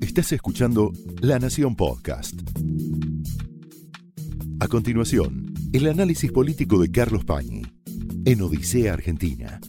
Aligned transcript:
Estás 0.00 0.32
escuchando 0.32 0.92
La 1.20 1.38
Nación 1.38 1.76
Podcast. 1.76 2.40
A 4.60 4.68
continuación, 4.68 5.52
el 5.72 5.88
análisis 5.88 6.30
político 6.30 6.78
de 6.78 6.90
Carlos 6.90 7.24
Pañi 7.24 7.62
en 8.24 8.42
Odisea 8.42 8.94
Argentina. 8.94 9.60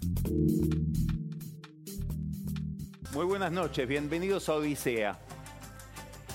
Muy 3.13 3.25
buenas 3.25 3.51
noches, 3.51 3.87
bienvenidos 3.87 4.47
a 4.49 4.53
Odisea. 4.53 5.19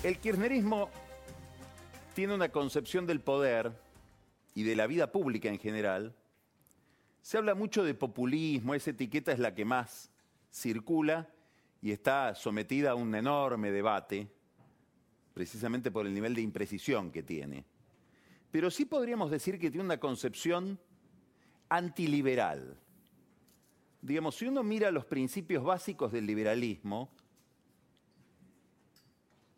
El 0.02 0.18
kirchnerismo 0.18 0.90
tiene 2.14 2.34
una 2.34 2.50
concepción 2.50 3.06
del 3.06 3.20
poder 3.20 3.72
y 4.54 4.64
de 4.64 4.76
la 4.76 4.86
vida 4.86 5.12
pública 5.12 5.48
en 5.48 5.58
general. 5.58 6.14
Se 7.22 7.38
habla 7.38 7.54
mucho 7.54 7.84
de 7.84 7.94
populismo, 7.94 8.74
esa 8.74 8.90
etiqueta 8.90 9.32
es 9.32 9.38
la 9.38 9.54
que 9.54 9.64
más 9.64 10.10
circula 10.52 11.28
y 11.82 11.90
está 11.90 12.34
sometida 12.36 12.92
a 12.92 12.94
un 12.94 13.12
enorme 13.14 13.72
debate, 13.72 14.28
precisamente 15.34 15.90
por 15.90 16.06
el 16.06 16.14
nivel 16.14 16.32
de 16.34 16.40
imprecisión 16.40 17.10
que 17.10 17.24
tiene. 17.24 17.64
Pero 18.52 18.70
sí 18.70 18.84
podríamos 18.84 19.30
decir 19.30 19.58
que 19.58 19.70
tiene 19.70 19.84
una 19.84 19.98
concepción 19.98 20.78
antiliberal. 21.68 22.78
Digamos, 24.00 24.36
si 24.36 24.46
uno 24.46 24.62
mira 24.62 24.92
los 24.92 25.04
principios 25.06 25.64
básicos 25.64 26.12
del 26.12 26.24
liberalismo, 26.24 27.10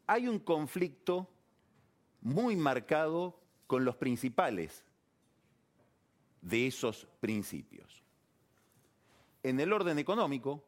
hay 0.07 0.27
un 0.27 0.39
conflicto 0.39 1.29
muy 2.23 2.57
marcado 2.57 3.39
con 3.67 3.85
los 3.85 3.97
principales 3.97 4.83
de 6.41 6.67
esos 6.67 7.07
principios. 7.21 8.03
En 9.43 9.61
el 9.61 9.73
orden 9.73 9.99
económico, 9.99 10.65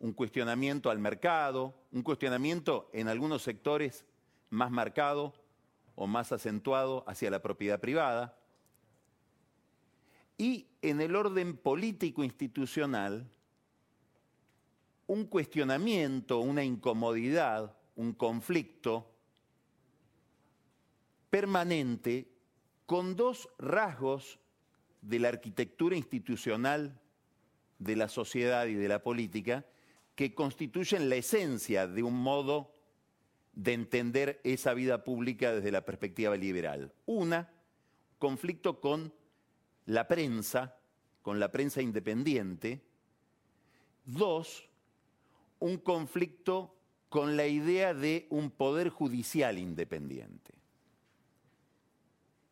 un 0.00 0.14
cuestionamiento 0.14 0.90
al 0.90 0.98
mercado, 0.98 1.74
un 1.92 2.02
cuestionamiento 2.02 2.90
en 2.92 3.08
algunos 3.08 3.42
sectores 3.42 4.06
más 4.48 4.70
marcado 4.70 5.34
o 5.94 6.06
más 6.06 6.32
acentuado 6.32 7.04
hacia 7.06 7.30
la 7.30 7.42
propiedad 7.42 7.78
privada. 7.78 8.36
Y 10.38 10.66
en 10.80 11.02
el 11.02 11.14
orden 11.14 11.54
político 11.56 12.24
institucional, 12.24 13.30
un 15.06 15.26
cuestionamiento, 15.26 16.38
una 16.38 16.64
incomodidad, 16.64 17.76
un 17.94 18.14
conflicto 18.14 19.10
permanente 21.28 22.26
con 22.86 23.16
dos 23.16 23.50
rasgos 23.58 24.38
de 25.02 25.18
la 25.18 25.28
arquitectura 25.28 25.94
institucional 25.94 26.98
de 27.78 27.96
la 27.96 28.08
sociedad 28.08 28.66
y 28.66 28.74
de 28.74 28.88
la 28.88 29.02
política 29.02 29.66
que 30.20 30.34
constituyen 30.34 31.08
la 31.08 31.16
esencia 31.16 31.86
de 31.86 32.02
un 32.02 32.12
modo 32.12 32.74
de 33.54 33.72
entender 33.72 34.38
esa 34.44 34.74
vida 34.74 35.02
pública 35.02 35.50
desde 35.50 35.72
la 35.72 35.86
perspectiva 35.86 36.36
liberal. 36.36 36.92
Una, 37.06 37.50
conflicto 38.18 38.82
con 38.82 39.14
la 39.86 40.06
prensa, 40.06 40.76
con 41.22 41.40
la 41.40 41.50
prensa 41.50 41.80
independiente. 41.80 42.82
Dos, 44.04 44.68
un 45.58 45.78
conflicto 45.78 46.76
con 47.08 47.34
la 47.38 47.46
idea 47.46 47.94
de 47.94 48.26
un 48.28 48.50
poder 48.50 48.90
judicial 48.90 49.56
independiente. 49.56 50.52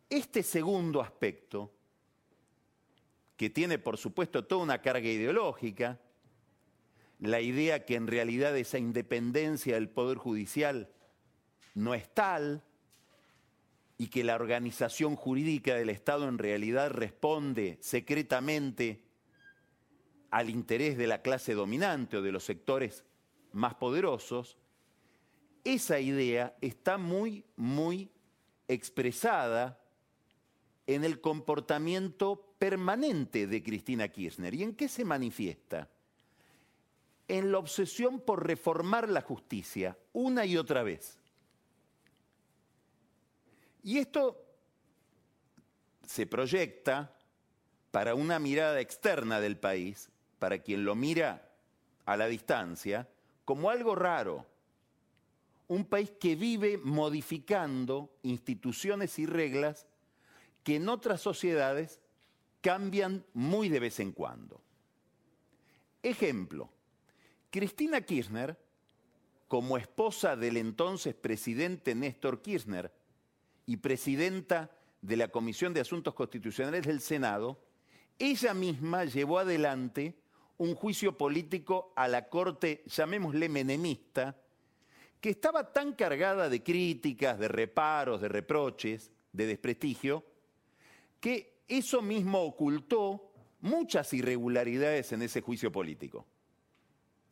Este 0.08 0.42
segundo 0.42 1.03
aspecto, 1.03 1.70
que 3.36 3.50
tiene 3.50 3.78
por 3.78 3.98
supuesto 3.98 4.47
toda 4.47 4.62
una 4.62 4.80
carga 4.80 5.10
ideológica, 5.10 6.00
la 7.19 7.41
idea 7.41 7.84
que 7.84 7.97
en 7.97 8.06
realidad 8.06 8.56
esa 8.56 8.78
independencia 8.78 9.74
del 9.74 9.88
Poder 9.88 10.19
Judicial 10.19 10.91
no 11.75 11.94
es 11.94 12.12
tal 12.14 12.62
y 13.97 14.08
que 14.08 14.22
la 14.22 14.36
organización 14.36 15.16
jurídica 15.16 15.75
del 15.75 15.91
Estado 15.91 16.28
en 16.28 16.38
realidad 16.38 16.91
responde 16.91 17.78
secretamente 17.81 19.03
al 20.31 20.50
interés 20.50 20.97
de 20.97 21.06
la 21.06 21.22
clase 21.22 21.54
dominante 21.54 22.16
o 22.19 22.22
de 22.22 22.32
los 22.32 22.44
sectores 22.44 23.04
más 23.53 23.75
poderosos, 23.75 24.59
esa 25.65 25.98
idea 25.98 26.56
está 26.60 26.98
muy, 26.98 27.44
muy 27.56 28.10
expresada 28.69 29.82
en 30.87 31.04
el 31.04 31.21
comportamiento 31.21 32.54
permanente 32.59 33.47
de 33.47 33.62
Cristina 33.62 34.09
Kirchner. 34.09 34.54
¿Y 34.54 34.62
en 34.62 34.75
qué 34.75 34.88
se 34.88 35.04
manifiesta? 35.04 35.91
En 37.28 37.53
la 37.53 37.59
obsesión 37.59 38.21
por 38.21 38.47
reformar 38.47 39.09
la 39.09 39.21
justicia 39.21 39.97
una 40.12 40.47
y 40.47 40.56
otra 40.56 40.83
vez. 40.83 41.19
Y 43.83 43.99
esto 43.99 44.44
se 46.06 46.27
proyecta 46.27 47.15
para 47.91 48.15
una 48.15 48.39
mirada 48.39 48.81
externa 48.81 49.41
del 49.41 49.59
país, 49.59 50.11
para 50.39 50.59
quien 50.59 50.84
lo 50.84 50.94
mira 50.94 51.50
a 52.06 52.16
la 52.16 52.27
distancia, 52.27 53.09
como 53.45 53.71
algo 53.71 53.95
raro. 53.95 54.47
Un 55.69 55.84
país 55.84 56.10
que 56.19 56.34
vive 56.34 56.78
modificando 56.78 58.10
instituciones 58.22 59.19
y 59.19 59.27
reglas 59.27 59.87
que 60.65 60.77
en 60.77 60.89
otras 60.89 61.21
sociedades 61.21 62.00
cambian 62.62 63.25
muy 63.34 63.69
de 63.69 63.81
vez 63.81 64.00
en 64.00 64.12
cuando. 64.12 64.62
Ejemplo, 66.03 66.71
Cristina 67.50 68.03
Kirchner, 68.03 68.59
como 69.48 69.78
esposa 69.78 70.36
del 70.36 70.59
entonces 70.59 71.14
presidente 71.14 71.94
Néstor 71.94 72.42
Kirchner 72.42 72.92
y 73.64 73.78
presidenta 73.78 74.70
de 75.00 75.16
la 75.16 75.28
Comisión 75.28 75.72
de 75.72 75.81
Asuntos 75.81 76.12
Constitucionales 76.12 76.86
del 76.86 77.00
Senado, 77.00 77.59
ella 78.19 78.53
misma 78.53 79.06
llevó 79.06 79.38
adelante 79.38 80.14
un 80.59 80.75
juicio 80.75 81.16
político 81.16 81.92
a 81.97 82.09
la 82.09 82.28
corte, 82.28 82.82
llamémosle 82.86 83.48
menemista, 83.48 84.36
que 85.20 85.30
estaba 85.30 85.72
tan 85.72 85.94
cargada 85.94 86.48
de 86.48 86.62
críticas, 86.62 87.38
de 87.38 87.48
reparos, 87.48 88.20
de 88.20 88.28
reproches, 88.28 89.10
de 89.32 89.47
desprestigio, 89.47 90.25
que 91.20 91.62
eso 91.66 92.03
mismo 92.03 92.42
ocultó 92.42 93.32
muchas 93.60 94.12
irregularidades 94.12 95.12
en 95.12 95.22
ese 95.22 95.41
juicio 95.41 95.72
político. 95.72 96.26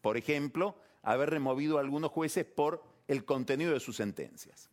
Por 0.06 0.16
ejemplo, 0.16 0.76
haber 1.02 1.30
removido 1.30 1.78
a 1.78 1.80
algunos 1.80 2.12
jueces 2.12 2.44
por 2.44 2.80
el 3.08 3.24
contenido 3.24 3.72
de 3.72 3.80
sus 3.80 3.96
sentencias. 3.96 4.70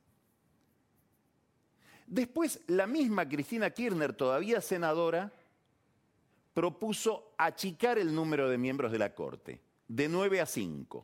Después, 2.06 2.62
la 2.68 2.86
misma 2.86 3.28
Cristina 3.28 3.72
Kirchner, 3.72 4.14
todavía 4.14 4.62
senadora, 4.62 5.34
propuso 6.54 7.34
achicar 7.36 7.98
el 7.98 8.14
número 8.14 8.48
de 8.48 8.60
miembros 8.60 8.92
de 8.92 9.00
la 9.00 9.16
Corte, 9.16 9.60
de 9.88 10.08
nueve 10.08 10.40
a 10.40 10.46
cinco. 10.46 11.04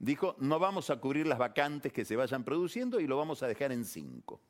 Dijo, 0.00 0.34
no 0.40 0.58
vamos 0.58 0.90
a 0.90 0.98
cubrir 0.98 1.28
las 1.28 1.38
vacantes 1.38 1.92
que 1.92 2.04
se 2.04 2.16
vayan 2.16 2.42
produciendo 2.42 2.98
y 2.98 3.06
lo 3.06 3.16
vamos 3.16 3.44
a 3.44 3.46
dejar 3.46 3.70
en 3.70 3.84
cinco. 3.84 4.40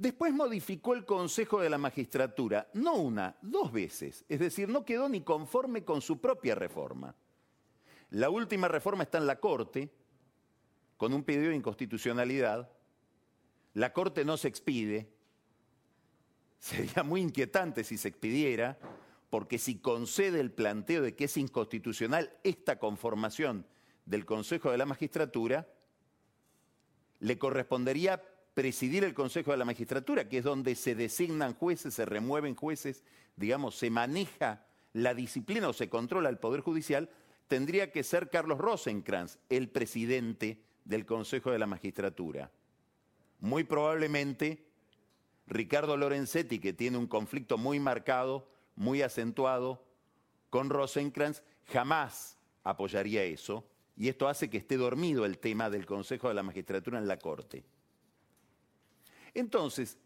Después 0.00 0.32
modificó 0.32 0.94
el 0.94 1.04
Consejo 1.04 1.60
de 1.60 1.68
la 1.68 1.76
Magistratura, 1.76 2.70
no 2.72 2.94
una, 2.94 3.36
dos 3.42 3.70
veces. 3.70 4.24
Es 4.30 4.40
decir, 4.40 4.66
no 4.66 4.82
quedó 4.82 5.10
ni 5.10 5.20
conforme 5.20 5.84
con 5.84 6.00
su 6.00 6.22
propia 6.22 6.54
reforma. 6.54 7.14
La 8.08 8.30
última 8.30 8.66
reforma 8.66 9.02
está 9.02 9.18
en 9.18 9.26
la 9.26 9.38
Corte, 9.38 9.90
con 10.96 11.12
un 11.12 11.22
pedido 11.22 11.50
de 11.50 11.56
inconstitucionalidad. 11.56 12.70
La 13.74 13.92
Corte 13.92 14.24
no 14.24 14.38
se 14.38 14.48
expide. 14.48 15.12
Sería 16.58 17.02
muy 17.02 17.20
inquietante 17.20 17.84
si 17.84 17.98
se 17.98 18.08
expidiera, 18.08 18.78
porque 19.28 19.58
si 19.58 19.80
concede 19.80 20.40
el 20.40 20.50
planteo 20.50 21.02
de 21.02 21.14
que 21.14 21.24
es 21.24 21.36
inconstitucional 21.36 22.32
esta 22.42 22.78
conformación 22.78 23.66
del 24.06 24.24
Consejo 24.24 24.70
de 24.70 24.78
la 24.78 24.86
Magistratura, 24.86 25.68
le 27.18 27.38
correspondería 27.38 28.22
presidir 28.60 29.04
el 29.04 29.14
Consejo 29.14 29.52
de 29.52 29.56
la 29.56 29.64
Magistratura, 29.64 30.28
que 30.28 30.36
es 30.36 30.44
donde 30.44 30.74
se 30.74 30.94
designan 30.94 31.54
jueces, 31.54 31.94
se 31.94 32.04
remueven 32.04 32.54
jueces, 32.54 33.02
digamos, 33.34 33.74
se 33.74 33.88
maneja 33.88 34.66
la 34.92 35.14
disciplina 35.14 35.66
o 35.70 35.72
se 35.72 35.88
controla 35.88 36.28
el 36.28 36.36
Poder 36.36 36.60
Judicial, 36.60 37.08
tendría 37.48 37.90
que 37.90 38.02
ser 38.02 38.28
Carlos 38.28 38.58
Rosenkrantz 38.58 39.38
el 39.48 39.70
presidente 39.70 40.60
del 40.84 41.06
Consejo 41.06 41.50
de 41.50 41.58
la 41.58 41.66
Magistratura. 41.66 42.50
Muy 43.38 43.64
probablemente 43.64 44.62
Ricardo 45.46 45.96
Lorenzetti, 45.96 46.58
que 46.58 46.74
tiene 46.74 46.98
un 46.98 47.06
conflicto 47.06 47.56
muy 47.56 47.80
marcado, 47.80 48.46
muy 48.76 49.00
acentuado 49.00 49.82
con 50.50 50.68
Rosenkrantz, 50.68 51.42
jamás 51.64 52.36
apoyaría 52.62 53.24
eso, 53.24 53.64
y 53.96 54.10
esto 54.10 54.28
hace 54.28 54.50
que 54.50 54.58
esté 54.58 54.76
dormido 54.76 55.24
el 55.24 55.38
tema 55.38 55.70
del 55.70 55.86
Consejo 55.86 56.28
de 56.28 56.34
la 56.34 56.42
Magistratura 56.42 56.98
en 56.98 57.08
la 57.08 57.18
Corte. 57.18 57.64
Entonces, 59.34 59.98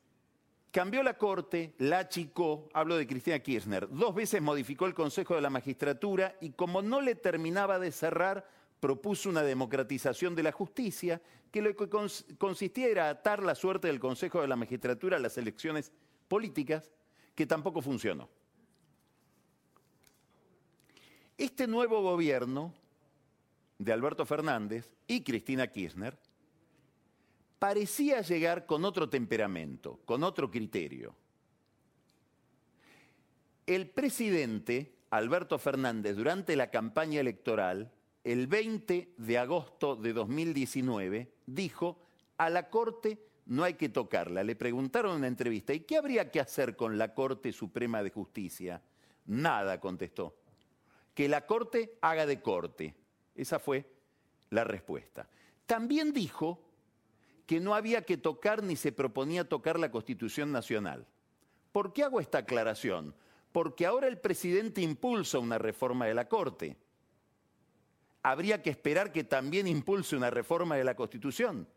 cambió 0.70 1.02
la 1.02 1.16
Corte, 1.16 1.74
la 1.78 2.00
achicó, 2.00 2.68
hablo 2.72 2.96
de 2.96 3.06
Cristina 3.06 3.38
Kirchner, 3.38 3.88
dos 3.88 4.14
veces 4.14 4.42
modificó 4.42 4.86
el 4.86 4.94
Consejo 4.94 5.34
de 5.34 5.40
la 5.40 5.50
Magistratura 5.50 6.36
y 6.40 6.50
como 6.50 6.82
no 6.82 7.00
le 7.00 7.14
terminaba 7.14 7.78
de 7.78 7.92
cerrar, 7.92 8.48
propuso 8.80 9.30
una 9.30 9.42
democratización 9.42 10.34
de 10.34 10.42
la 10.42 10.52
justicia, 10.52 11.22
que 11.50 11.62
lo 11.62 11.74
que 11.74 11.88
consistía 12.36 12.88
era 12.88 13.08
atar 13.08 13.42
la 13.42 13.54
suerte 13.54 13.86
del 13.86 14.00
Consejo 14.00 14.40
de 14.40 14.48
la 14.48 14.56
Magistratura 14.56 15.16
a 15.16 15.20
las 15.20 15.38
elecciones 15.38 15.92
políticas, 16.28 16.90
que 17.34 17.46
tampoco 17.46 17.80
funcionó. 17.80 18.28
Este 21.38 21.66
nuevo 21.66 22.02
gobierno 22.02 22.74
de 23.78 23.92
Alberto 23.92 24.26
Fernández 24.26 24.92
y 25.06 25.22
Cristina 25.22 25.66
Kirchner 25.66 26.16
parecía 27.64 28.20
llegar 28.20 28.66
con 28.66 28.84
otro 28.84 29.08
temperamento, 29.08 29.98
con 30.04 30.22
otro 30.22 30.50
criterio. 30.50 31.14
El 33.64 33.88
presidente 33.88 34.96
Alberto 35.08 35.58
Fernández 35.58 36.14
durante 36.14 36.56
la 36.56 36.70
campaña 36.70 37.20
electoral, 37.20 37.90
el 38.22 38.48
20 38.48 39.14
de 39.16 39.38
agosto 39.38 39.96
de 39.96 40.12
2019, 40.12 41.32
dijo, 41.46 42.02
a 42.36 42.50
la 42.50 42.68
Corte 42.68 43.18
no 43.46 43.64
hay 43.64 43.72
que 43.72 43.88
tocarla. 43.88 44.44
Le 44.44 44.56
preguntaron 44.56 45.12
en 45.12 45.18
una 45.20 45.28
entrevista, 45.28 45.72
¿y 45.72 45.80
qué 45.80 45.96
habría 45.96 46.30
que 46.30 46.40
hacer 46.40 46.76
con 46.76 46.98
la 46.98 47.14
Corte 47.14 47.50
Suprema 47.50 48.02
de 48.02 48.10
Justicia? 48.10 48.82
Nada, 49.24 49.80
contestó. 49.80 50.36
Que 51.14 51.30
la 51.30 51.46
Corte 51.46 51.96
haga 52.02 52.26
de 52.26 52.42
corte. 52.42 52.94
Esa 53.34 53.58
fue 53.58 53.86
la 54.50 54.64
respuesta. 54.64 55.26
También 55.64 56.12
dijo 56.12 56.63
que 57.46 57.60
no 57.60 57.74
había 57.74 58.02
que 58.02 58.16
tocar 58.16 58.62
ni 58.62 58.76
se 58.76 58.92
proponía 58.92 59.48
tocar 59.48 59.78
la 59.78 59.90
Constitución 59.90 60.52
Nacional. 60.52 61.06
¿Por 61.72 61.92
qué 61.92 62.04
hago 62.04 62.20
esta 62.20 62.38
aclaración? 62.38 63.14
Porque 63.52 63.86
ahora 63.86 64.06
el 64.06 64.18
presidente 64.18 64.80
impulsa 64.80 65.38
una 65.38 65.58
reforma 65.58 66.06
de 66.06 66.14
la 66.14 66.28
Corte. 66.28 66.76
Habría 68.22 68.62
que 68.62 68.70
esperar 68.70 69.12
que 69.12 69.24
también 69.24 69.66
impulse 69.66 70.16
una 70.16 70.30
reforma 70.30 70.76
de 70.76 70.84
la 70.84 70.96
Constitución. 70.96 71.68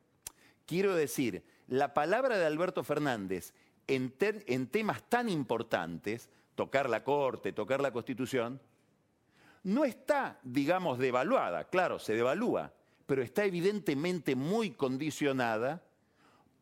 Quiero 0.66 0.96
decir, 0.96 1.44
la 1.68 1.94
palabra 1.94 2.38
de 2.38 2.46
Alberto 2.46 2.84
Fernández 2.84 3.54
en, 3.88 4.68
temas 4.68 5.04
tan 5.10 5.30
importantes, 5.30 6.30
tocar 6.56 6.90
la 6.90 7.04
Corte, 7.04 7.54
tocar 7.54 7.82
la 7.82 7.92
Constitución, 7.92 8.62
no 9.64 9.86
está, 9.86 10.40
digamos, 10.44 10.98
devaluada. 11.00 11.66
Claro, 11.66 12.00
se 12.00 12.14
devalúa, 12.14 12.74
pero 13.08 13.24
está 13.24 13.46
evidentemente 13.46 14.36
muy 14.36 14.72
condicionada 14.72 15.82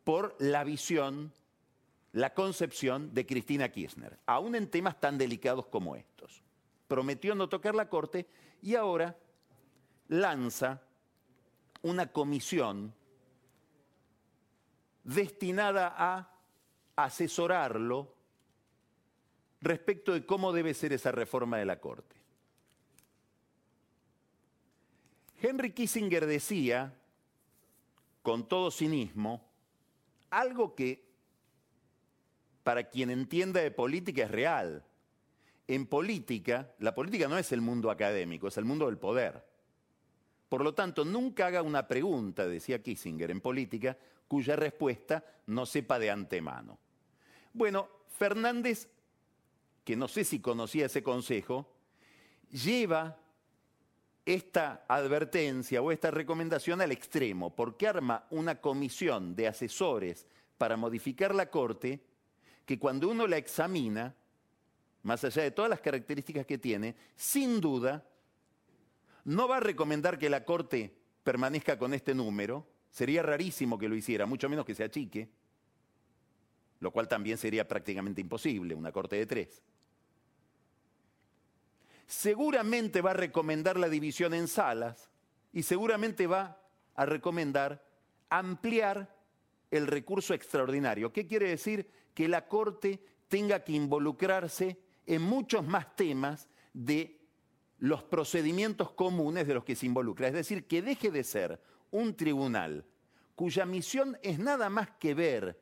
por 0.03 0.35
la 0.39 0.63
visión, 0.63 1.33
la 2.13 2.33
concepción 2.33 3.13
de 3.13 3.25
Cristina 3.25 3.69
Kirchner, 3.69 4.19
aún 4.27 4.55
en 4.55 4.69
temas 4.69 4.99
tan 4.99 5.17
delicados 5.17 5.65
como 5.65 5.95
estos. 5.95 6.43
Prometió 6.87 7.33
no 7.33 7.49
tocar 7.49 7.73
la 7.73 7.89
Corte 7.89 8.27
y 8.61 8.75
ahora 8.75 9.17
lanza 10.07 10.83
una 11.81 12.11
comisión 12.11 12.93
destinada 15.03 15.95
a 15.97 16.31
asesorarlo 16.95 18.13
respecto 19.61 20.13
de 20.13 20.27
cómo 20.27 20.53
debe 20.53 20.75
ser 20.75 20.93
esa 20.93 21.11
reforma 21.11 21.57
de 21.57 21.65
la 21.65 21.79
Corte. 21.79 22.15
Henry 25.47 25.73
Kissinger 25.73 26.25
decía, 26.25 26.91
con 28.23 28.47
todo 28.47 28.71
cinismo, 28.71 29.47
algo 30.31 30.73
que 30.73 31.05
para 32.63 32.89
quien 32.89 33.11
entienda 33.11 33.61
de 33.61 33.69
política 33.69 34.23
es 34.23 34.31
real. 34.31 34.83
En 35.67 35.85
política, 35.85 36.73
la 36.79 36.95
política 36.95 37.27
no 37.27 37.37
es 37.37 37.51
el 37.51 37.61
mundo 37.61 37.91
académico, 37.91 38.47
es 38.47 38.57
el 38.57 38.65
mundo 38.65 38.87
del 38.87 38.97
poder. 38.97 39.45
Por 40.49 40.63
lo 40.63 40.73
tanto, 40.73 41.05
nunca 41.05 41.45
haga 41.45 41.61
una 41.61 41.87
pregunta, 41.87 42.47
decía 42.47 42.81
Kissinger, 42.81 43.29
en 43.29 43.41
política, 43.41 43.95
cuya 44.27 44.55
respuesta 44.55 45.23
no 45.45 45.67
sepa 45.67 45.99
de 45.99 46.09
antemano. 46.09 46.79
Bueno, 47.53 47.87
Fernández, 48.07 48.89
que 49.83 49.95
no 49.95 50.07
sé 50.07 50.23
si 50.23 50.39
conocía 50.39 50.87
ese 50.87 51.03
consejo, 51.03 51.71
lleva 52.49 53.19
esta 54.25 54.85
advertencia 54.87 55.81
o 55.81 55.91
esta 55.91 56.09
recomendación 56.09 56.81
al 56.81 56.91
extremo, 56.91 57.55
porque 57.55 57.87
arma 57.87 58.25
una 58.31 58.59
comisión 58.59 59.35
de 59.35 59.47
asesores 59.47 60.25
para 60.57 60.77
modificar 60.77 61.35
la 61.35 61.49
Corte 61.51 62.01
que 62.65 62.79
cuando 62.79 63.07
uno 63.09 63.27
la 63.27 63.37
examina, 63.37 64.15
más 65.03 65.23
allá 65.23 65.43
de 65.43 65.51
todas 65.51 65.69
las 65.69 65.81
características 65.81 66.47
que 66.47 66.57
tiene, 66.57 66.95
sin 67.15 67.61
duda, 67.61 68.03
no 69.25 69.47
va 69.47 69.57
a 69.57 69.59
recomendar 69.61 70.17
que 70.17 70.29
la 70.29 70.43
Corte 70.43 70.95
permanezca 71.23 71.77
con 71.77 71.93
este 71.93 72.15
número, 72.15 72.65
sería 72.89 73.21
rarísimo 73.21 73.77
que 73.77 73.89
lo 73.89 73.95
hiciera, 73.95 74.25
mucho 74.25 74.49
menos 74.49 74.65
que 74.65 74.73
se 74.73 74.83
achique, 74.83 75.29
lo 76.79 76.91
cual 76.91 77.07
también 77.07 77.37
sería 77.37 77.67
prácticamente 77.67 78.21
imposible, 78.21 78.73
una 78.73 78.91
Corte 78.91 79.17
de 79.17 79.25
tres 79.27 79.61
seguramente 82.07 83.01
va 83.01 83.11
a 83.11 83.15
recomendar 83.15 83.77
la 83.77 83.89
división 83.89 84.33
en 84.33 84.47
salas 84.47 85.09
y 85.53 85.63
seguramente 85.63 86.27
va 86.27 86.61
a 86.95 87.05
recomendar 87.05 87.83
ampliar 88.29 89.15
el 89.71 89.87
recurso 89.87 90.33
extraordinario. 90.33 91.11
¿Qué 91.11 91.27
quiere 91.27 91.49
decir? 91.49 91.89
Que 92.13 92.27
la 92.27 92.47
Corte 92.47 93.03
tenga 93.27 93.63
que 93.63 93.73
involucrarse 93.73 94.79
en 95.05 95.21
muchos 95.21 95.65
más 95.65 95.95
temas 95.95 96.47
de 96.73 97.19
los 97.79 98.03
procedimientos 98.03 98.91
comunes 98.91 99.47
de 99.47 99.53
los 99.53 99.63
que 99.63 99.75
se 99.75 99.85
involucra. 99.85 100.27
Es 100.27 100.33
decir, 100.33 100.65
que 100.65 100.81
deje 100.81 101.11
de 101.11 101.23
ser 101.23 101.61
un 101.91 102.15
tribunal 102.15 102.85
cuya 103.35 103.65
misión 103.65 104.17
es 104.23 104.39
nada 104.39 104.69
más 104.69 104.91
que 104.91 105.13
ver 105.13 105.61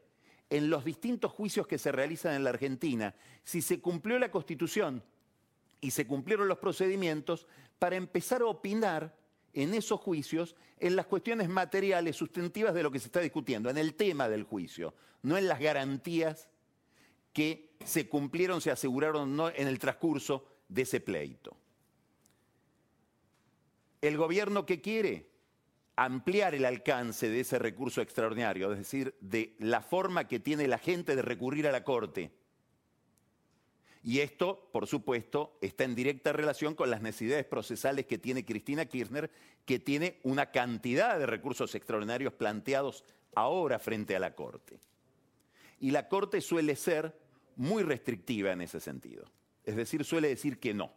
en 0.50 0.69
los 0.69 0.86
distintos 0.86 1.31
juicios 1.31 1.66
que 1.66 1.80
se 1.80 1.92
realizan 1.92 2.36
en 2.36 2.44
la 2.44 2.51
Argentina 2.51 3.16
si 3.44 3.62
se 3.62 3.81
cumplió 3.81 4.19
la 4.19 4.30
Constitución 4.30 5.04
y 5.83 5.91
se 5.91 6.07
cumplieron 6.07 6.47
los 6.47 6.59
procedimientos 6.59 7.45
para 7.77 7.97
empezar 7.97 8.41
a 8.41 8.45
opinar 8.45 9.13
en 9.51 9.74
esos 9.74 10.00
juicios 10.00 10.56
en 10.80 10.95
las 10.95 11.07
cuestiones 11.07 11.50
materiales 11.50 12.15
sustantivas 12.15 12.74
de 12.74 12.83
lo 12.83 12.89
que 12.89 13.00
se 13.00 13.07
está 13.07 13.19
discutiendo, 13.19 13.69
en 13.69 13.77
el 13.77 13.94
tema 13.95 14.30
del 14.30 14.44
juicio, 14.44 14.94
no 15.24 15.38
en 15.38 15.47
las 15.50 15.59
garantías 15.59 16.47
que 17.33 17.75
se 17.83 18.07
cumplieron, 18.07 18.62
se 18.62 18.71
aseguraron 18.71 19.38
en 19.56 19.68
el 19.68 19.77
transcurso 19.77 20.45
de 20.69 20.83
ese 20.83 21.01
pleito. 21.01 21.57
El 24.00 24.15
gobierno 24.15 24.66
que 24.66 24.80
quiere 24.80 25.31
ampliar 25.97 26.56
el 26.56 26.63
alcance 26.63 27.28
de 27.28 27.42
ese 27.42 27.59
recurso 27.59 28.02
extraordinario, 28.02 28.71
es 28.71 28.78
decir, 28.78 29.16
de 29.19 29.57
la 29.59 29.81
forma 29.81 30.30
que 30.30 30.40
tiene 30.40 30.66
la 30.69 30.78
gente 30.78 31.13
de 31.18 31.21
recurrir 31.21 31.68
a 31.68 31.73
la 31.73 31.83
Corte 31.83 32.31
y 34.04 34.19
esto, 34.19 34.69
por 34.74 34.86
supuesto, 34.86 35.57
está 35.62 35.86
en 35.86 35.95
directa 35.95 36.33
relación 36.33 36.76
con 36.76 36.92
las 36.92 37.02
necesidades 37.02 37.45
procesales 37.45 38.06
que 38.06 38.18
tiene 38.18 38.44
Cristina 38.44 38.86
Kirchner, 38.86 39.31
que 39.66 39.80
tiene 39.80 40.19
una 40.24 40.52
cantidad 40.52 41.18
de 41.18 41.26
recursos 41.26 41.74
extraordinarios 41.74 42.33
planteados 42.33 43.06
ahora 43.33 43.80
frente 43.80 44.14
a 44.14 44.19
la 44.19 44.36
Corte. 44.36 44.81
Y 45.80 45.92
la 45.92 46.10
Corte 46.10 46.42
suele 46.42 46.76
ser 46.76 47.18
muy 47.56 47.83
restrictiva 47.83 48.52
en 48.52 48.62
ese 48.62 48.81
sentido. 48.81 49.26
Es 49.64 49.78
decir, 49.78 50.04
suele 50.04 50.28
decir 50.28 50.60
que 50.60 50.74
no. 50.74 50.92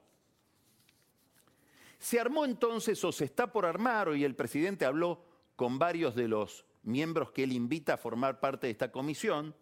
Se 2.00 2.18
armó 2.18 2.44
entonces, 2.44 3.02
o 3.04 3.12
se 3.12 3.24
está 3.24 3.52
por 3.52 3.66
armar, 3.66 4.16
y 4.16 4.24
el 4.24 4.34
presidente 4.34 4.84
habló 4.84 5.24
con 5.54 5.78
varios 5.78 6.16
de 6.16 6.26
los 6.26 6.64
miembros 6.82 7.30
que 7.30 7.44
él 7.44 7.52
invita 7.52 7.94
a 7.94 7.98
formar 7.98 8.40
parte 8.40 8.66
de 8.66 8.72
esta 8.72 8.90
comisión, 8.90 9.54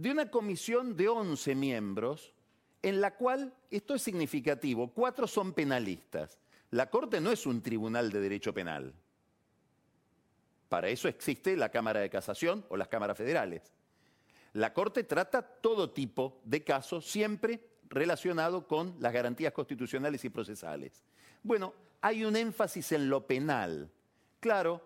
de 0.00 0.10
una 0.10 0.30
comisión 0.30 0.96
de 0.96 1.08
11 1.08 1.54
miembros, 1.54 2.32
en 2.80 3.02
la 3.02 3.16
cual, 3.16 3.52
esto 3.70 3.94
es 3.94 4.00
significativo, 4.00 4.88
cuatro 4.94 5.26
son 5.26 5.52
penalistas. 5.52 6.38
La 6.70 6.88
Corte 6.88 7.20
no 7.20 7.30
es 7.30 7.44
un 7.44 7.60
tribunal 7.60 8.10
de 8.10 8.18
derecho 8.18 8.54
penal. 8.54 8.94
Para 10.70 10.88
eso 10.88 11.06
existe 11.06 11.54
la 11.54 11.68
Cámara 11.68 12.00
de 12.00 12.08
Casación 12.08 12.64
o 12.70 12.78
las 12.78 12.88
cámaras 12.88 13.18
federales. 13.18 13.74
La 14.54 14.72
Corte 14.72 15.04
trata 15.04 15.42
todo 15.42 15.90
tipo 15.90 16.40
de 16.46 16.64
casos, 16.64 17.04
siempre 17.04 17.60
relacionado 17.90 18.66
con 18.66 18.96
las 19.00 19.12
garantías 19.12 19.52
constitucionales 19.52 20.24
y 20.24 20.30
procesales. 20.30 21.04
Bueno, 21.42 21.74
hay 22.00 22.24
un 22.24 22.36
énfasis 22.36 22.92
en 22.92 23.10
lo 23.10 23.26
penal. 23.26 23.90
Claro, 24.40 24.80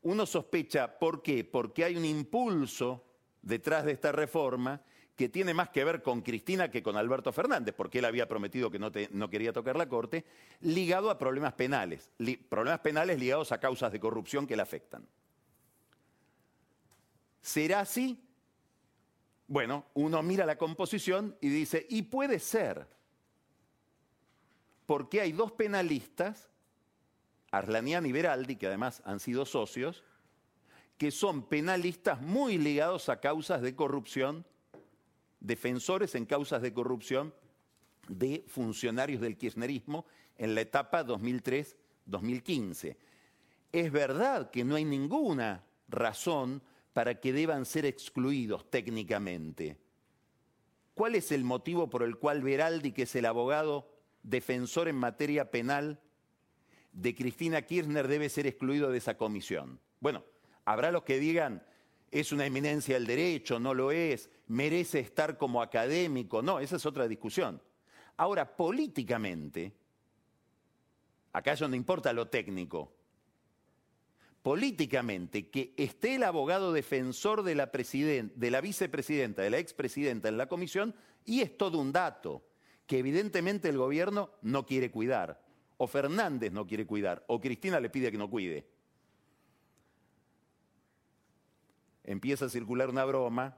uno 0.00 0.24
sospecha, 0.24 0.98
¿por 0.98 1.22
qué? 1.22 1.44
Porque 1.44 1.84
hay 1.84 1.96
un 1.96 2.06
impulso 2.06 3.04
detrás 3.42 3.84
de 3.84 3.92
esta 3.92 4.12
reforma 4.12 4.82
que 5.20 5.28
tiene 5.28 5.52
más 5.52 5.68
que 5.68 5.84
ver 5.84 6.02
con 6.02 6.22
Cristina 6.22 6.70
que 6.70 6.82
con 6.82 6.96
Alberto 6.96 7.30
Fernández, 7.30 7.74
porque 7.76 7.98
él 7.98 8.06
había 8.06 8.26
prometido 8.26 8.70
que 8.70 8.78
no, 8.78 9.30
quería 9.30 9.52
tocar 9.52 9.76
la 9.76 9.86
Corte, 9.86 10.24
ligado 10.60 11.10
a 11.10 11.18
problemas 11.18 11.52
penales, 11.52 12.10
problemas 12.48 12.80
penales 12.80 13.18
ligados 13.18 13.52
a 13.52 13.60
causas 13.60 13.92
de 13.92 14.00
corrupción 14.00 14.46
que 14.46 14.56
le 14.56 14.62
afectan. 14.62 15.06
¿Será 17.42 17.80
así? 17.80 18.18
Bueno, 19.46 19.84
uno 19.92 20.22
mira 20.22 20.46
la 20.46 20.56
composición 20.56 21.36
y 21.40 21.50
dice, 21.50 21.86
y 21.90 22.00
puede 22.00 22.38
ser, 22.38 22.86
porque 24.86 25.20
hay 25.20 25.32
dos 25.32 25.52
penalistas, 25.52 26.48
Arlanian 27.50 28.06
y 28.06 28.12
Beraldi, 28.12 28.56
que 28.56 28.68
además 28.68 29.02
han 29.04 29.20
sido 29.20 29.44
socios, 29.44 30.02
que 31.00 31.10
son 31.10 31.44
penalistas 31.44 32.20
muy 32.20 32.58
ligados 32.58 33.08
a 33.08 33.20
causas 33.20 33.62
de 33.62 33.74
corrupción, 33.74 34.44
defensores 35.40 36.14
en 36.14 36.26
causas 36.26 36.60
de 36.60 36.74
corrupción 36.74 37.32
de 38.06 38.44
funcionarios 38.46 39.22
del 39.22 39.38
kirchnerismo 39.38 40.04
en 40.36 40.54
la 40.54 40.60
etapa 40.60 41.02
2003-2015. 41.06 42.98
Es 43.72 43.90
verdad 43.90 44.50
que 44.50 44.62
no 44.62 44.74
hay 44.74 44.84
ninguna 44.84 45.64
razón 45.88 46.62
para 46.92 47.18
que 47.18 47.32
deban 47.32 47.64
ser 47.64 47.86
excluidos 47.86 48.68
técnicamente. 48.68 49.78
¿Cuál 50.92 51.14
es 51.14 51.32
el 51.32 51.44
motivo 51.44 51.88
por 51.88 52.02
el 52.02 52.18
cual 52.18 52.42
Veraldi, 52.42 52.92
que 52.92 53.04
es 53.04 53.16
el 53.16 53.24
abogado 53.24 53.90
defensor 54.22 54.86
en 54.86 54.96
materia 54.96 55.50
penal 55.50 55.98
de 56.92 57.14
Cristina 57.14 57.62
Kirchner, 57.62 58.06
debe 58.06 58.28
ser 58.28 58.46
excluido 58.46 58.90
de 58.90 58.98
esa 58.98 59.16
comisión? 59.16 59.80
Bueno, 59.98 60.24
habrá 60.72 60.92
los 60.92 61.02
que 61.02 61.18
digan, 61.18 61.62
es 62.10 62.32
una 62.32 62.46
eminencia 62.46 62.94
del 62.94 63.06
derecho, 63.06 63.58
no 63.58 63.74
lo 63.74 63.92
es, 63.92 64.30
merece 64.48 65.00
estar 65.00 65.36
como 65.36 65.62
académico. 65.62 66.42
No, 66.42 66.60
esa 66.60 66.76
es 66.76 66.86
otra 66.86 67.08
discusión. 67.08 67.60
Ahora, 68.16 68.56
políticamente, 68.56 69.72
acá 71.32 71.52
es 71.52 71.60
donde 71.60 71.76
importa 71.76 72.12
lo 72.12 72.28
técnico, 72.28 72.92
políticamente 74.42 75.48
que 75.48 75.74
esté 75.76 76.16
el 76.16 76.24
abogado 76.24 76.72
defensor 76.72 77.42
de 77.42 77.54
la, 77.54 77.66
de 77.66 78.50
la 78.50 78.60
vicepresidenta, 78.60 79.42
de 79.42 79.50
la 79.50 79.58
expresidenta 79.58 80.28
en 80.28 80.38
la 80.38 80.46
comisión, 80.46 80.94
y 81.24 81.40
es 81.40 81.56
todo 81.56 81.78
un 81.78 81.92
dato 81.92 82.44
que 82.86 82.98
evidentemente 82.98 83.68
el 83.68 83.78
gobierno 83.78 84.30
no 84.42 84.66
quiere 84.66 84.90
cuidar, 84.90 85.40
o 85.76 85.86
Fernández 85.86 86.52
no 86.52 86.66
quiere 86.66 86.86
cuidar, 86.86 87.24
o 87.28 87.40
Cristina 87.40 87.78
le 87.80 87.90
pide 87.90 88.10
que 88.10 88.18
no 88.18 88.28
cuide. 88.28 88.66
Empieza 92.04 92.46
a 92.46 92.48
circular 92.48 92.88
una 92.88 93.04
broma, 93.04 93.56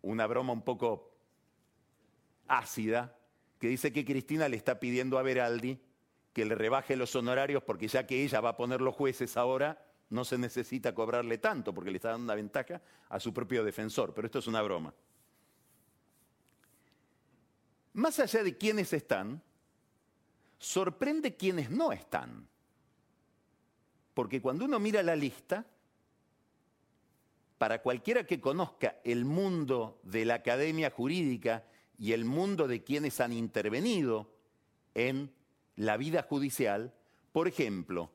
una 0.00 0.26
broma 0.26 0.52
un 0.52 0.62
poco 0.62 1.14
ácida, 2.48 3.16
que 3.58 3.68
dice 3.68 3.92
que 3.92 4.04
Cristina 4.04 4.48
le 4.48 4.56
está 4.56 4.80
pidiendo 4.80 5.18
a 5.18 5.22
Veraldi 5.22 5.80
que 6.32 6.44
le 6.44 6.54
rebaje 6.54 6.96
los 6.96 7.14
honorarios 7.14 7.62
porque 7.62 7.88
ya 7.88 8.06
que 8.06 8.24
ella 8.24 8.40
va 8.40 8.50
a 8.50 8.56
poner 8.56 8.80
los 8.80 8.94
jueces 8.94 9.36
ahora, 9.36 9.84
no 10.10 10.24
se 10.24 10.38
necesita 10.38 10.94
cobrarle 10.94 11.38
tanto 11.38 11.72
porque 11.72 11.90
le 11.90 11.96
está 11.96 12.10
dando 12.10 12.24
una 12.24 12.34
ventaja 12.34 12.80
a 13.08 13.20
su 13.20 13.32
propio 13.32 13.64
defensor. 13.64 14.12
Pero 14.14 14.26
esto 14.26 14.38
es 14.38 14.46
una 14.46 14.62
broma. 14.62 14.94
Más 17.94 18.18
allá 18.18 18.42
de 18.42 18.56
quienes 18.56 18.92
están, 18.92 19.42
sorprende 20.58 21.36
quienes 21.36 21.70
no 21.70 21.92
están. 21.92 22.48
Porque 24.14 24.40
cuando 24.40 24.64
uno 24.64 24.78
mira 24.78 25.02
la 25.02 25.16
lista, 25.16 25.66
para 27.62 27.80
cualquiera 27.80 28.26
que 28.26 28.40
conozca 28.40 28.96
el 29.04 29.24
mundo 29.24 30.00
de 30.02 30.24
la 30.24 30.34
academia 30.34 30.90
jurídica 30.90 31.64
y 31.96 32.10
el 32.12 32.24
mundo 32.24 32.66
de 32.66 32.82
quienes 32.82 33.20
han 33.20 33.32
intervenido 33.32 34.32
en 34.94 35.32
la 35.76 35.96
vida 35.96 36.24
judicial, 36.24 36.92
por 37.30 37.46
ejemplo, 37.46 38.10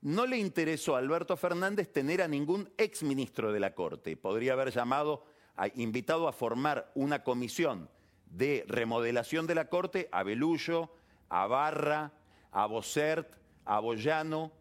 no 0.00 0.24
le 0.24 0.38
interesó 0.38 0.96
a 0.96 0.98
Alberto 1.00 1.36
Fernández 1.36 1.92
tener 1.92 2.22
a 2.22 2.28
ningún 2.28 2.72
exministro 2.78 3.52
de 3.52 3.60
la 3.60 3.74
Corte. 3.74 4.16
Podría 4.16 4.54
haber 4.54 4.70
llamado, 4.70 5.26
invitado 5.74 6.26
a 6.26 6.32
formar 6.32 6.90
una 6.94 7.22
comisión 7.22 7.90
de 8.30 8.64
remodelación 8.66 9.46
de 9.46 9.56
la 9.56 9.68
Corte 9.68 10.08
a 10.10 10.22
Belullo, 10.22 10.88
a 11.28 11.46
Barra, 11.46 12.14
a 12.50 12.64
Bosert, 12.64 13.30
a 13.66 13.78
Boyano. 13.78 14.52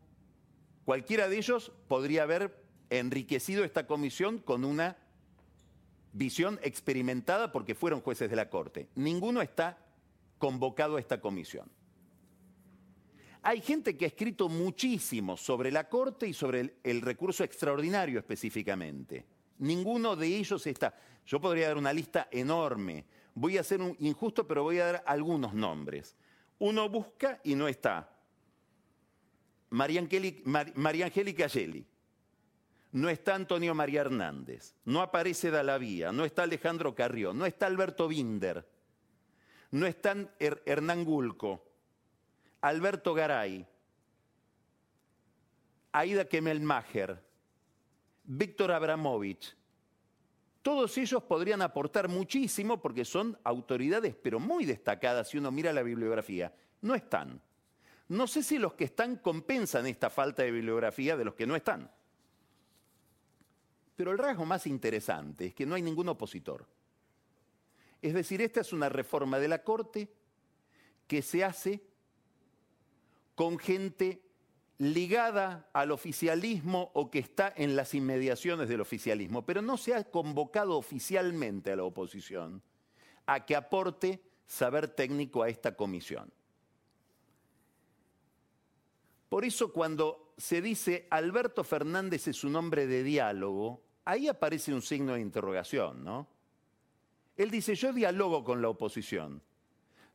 Cualquiera 0.84 1.30
de 1.30 1.38
ellos 1.38 1.72
podría 1.88 2.24
haber 2.24 2.59
enriquecido 2.90 3.64
esta 3.64 3.86
comisión 3.88 4.40
con 4.40 4.66
una 4.66 4.98
visión 6.14 6.60
experimentada 6.64 7.52
porque 7.52 7.76
fueron 7.76 8.02
jueces 8.02 8.30
de 8.30 8.36
la 8.36 8.50
Corte. 8.50 8.90
Ninguno 8.96 9.42
está 9.42 9.78
convocado 10.38 10.98
a 10.98 11.00
esta 11.00 11.22
comisión. 11.22 11.70
Hay 13.42 13.62
gente 13.62 13.96
que 13.96 14.06
ha 14.06 14.10
escrito 14.10 14.50
muchísimo 14.50 15.38
sobre 15.38 15.72
la 15.72 15.88
Corte 15.88 16.28
y 16.28 16.34
sobre 16.34 16.76
el, 16.84 17.02
recurso 17.02 17.44
extraordinario 17.44 18.20
específicamente. 18.20 19.26
Ninguno 19.60 20.16
de 20.16 20.28
ellos 20.28 20.66
está. 20.68 20.94
Yo 21.26 21.40
podría 21.40 21.68
dar 21.68 21.78
una 21.78 21.94
lista 21.94 22.28
enorme. 22.32 23.06
Voy 23.36 23.58
a 23.58 23.64
ser 23.64 23.82
un 23.82 23.96
injusto, 24.00 24.46
pero 24.46 24.64
voy 24.64 24.80
a 24.80 24.86
dar 24.86 25.04
algunos 25.06 25.54
nombres. 25.54 26.16
Uno 26.58 26.90
busca 26.90 27.40
y 27.44 27.56
no 27.56 27.68
está. 27.68 28.10
María 29.70 30.02
Angélica 30.02 31.48
Gelli. 31.48 31.86
No 32.92 33.10
está 33.10 33.36
Antonio 33.36 33.76
María 33.76 34.02
Hernández. 34.02 34.76
No 34.86 35.02
aparece 35.02 35.52
Dalavía. 35.52 36.12
No 36.12 36.26
está 36.26 36.44
Alejandro 36.44 36.96
Carrió. 36.96 37.34
No 37.34 37.46
está 37.46 37.68
Alberto 37.68 38.08
Binder. 38.08 38.68
No 39.72 39.86
está 39.86 40.16
Hernán 40.40 41.06
Gulco. 41.06 41.70
Alberto 42.62 43.14
Garay, 43.14 43.66
Aida 45.94 46.26
Kemelmacher, 46.26 47.24
Víctor 48.26 48.72
Abramovich, 48.72 49.56
todos 50.62 50.98
ellos 50.98 51.24
podrían 51.24 51.62
aportar 51.62 52.10
muchísimo 52.10 52.82
porque 52.82 53.06
son 53.06 53.38
autoridades, 53.46 54.14
pero 54.22 54.40
muy 54.40 54.66
destacadas 54.66 55.30
si 55.30 55.38
uno 55.38 55.52
mira 55.52 55.72
la 55.72 55.84
bibliografía. 55.84 56.54
No 56.82 56.96
están. 56.96 57.42
No 58.10 58.28
sé 58.28 58.44
si 58.44 58.58
los 58.58 58.74
que 58.74 58.84
están 58.84 59.16
compensan 59.18 59.88
esta 59.88 60.10
falta 60.10 60.44
de 60.44 60.52
bibliografía 60.52 61.16
de 61.16 61.26
los 61.26 61.36
que 61.36 61.48
no 61.48 61.56
están. 61.56 61.90
Pero 64.00 64.14
el 64.14 64.18
rasgo 64.18 64.46
más 64.46 64.66
interesante 64.66 65.48
es 65.48 65.54
que 65.54 65.66
no 65.66 65.76
hay 65.76 65.82
ningún 65.82 66.08
opositor. 66.08 66.66
Es 68.02 68.14
decir, 68.14 68.42
esta 68.42 68.62
es 68.62 68.72
una 68.72 68.88
reforma 68.88 69.40
de 69.40 69.50
la 69.50 69.62
Corte 69.62 70.10
que 71.06 71.22
se 71.22 71.44
hace 71.44 71.84
con 73.36 73.60
gente 73.60 74.22
ligada 74.78 75.70
al 75.74 75.92
oficialismo 75.92 76.92
o 76.94 77.12
que 77.12 77.20
está 77.20 77.54
en 77.58 77.76
las 77.76 77.94
inmediaciones 77.94 78.70
del 78.70 78.80
oficialismo, 78.80 79.46
pero 79.46 79.62
no 79.62 79.76
se 79.76 79.94
ha 79.94 80.06
convocado 80.06 80.78
oficialmente 80.78 81.74
a 81.74 81.76
la 81.76 81.84
oposición 81.84 82.64
a 83.26 83.46
que 83.46 83.58
aporte 83.58 84.24
saber 84.48 84.88
técnico 84.88 85.44
a 85.44 85.50
esta 85.50 85.76
comisión. 85.76 86.32
Por 89.28 89.44
eso 89.44 89.74
cuando 89.74 90.36
se 90.38 90.62
dice 90.62 91.06
Alberto 91.10 91.66
Fernández 91.66 92.30
es 92.30 92.46
un 92.46 92.56
hombre 92.56 92.88
de 92.88 93.04
diálogo, 93.04 93.89
ahí 94.10 94.28
aparece 94.28 94.74
un 94.74 94.82
signo 94.82 95.14
de 95.14 95.22
interrogación, 95.22 96.04
¿no? 96.04 96.28
Él 97.38 97.52
dice, 97.52 97.76
yo 97.76 97.94
dialogo 97.94 98.44
con 98.44 98.62
la 98.62 98.70
oposición. 98.70 99.42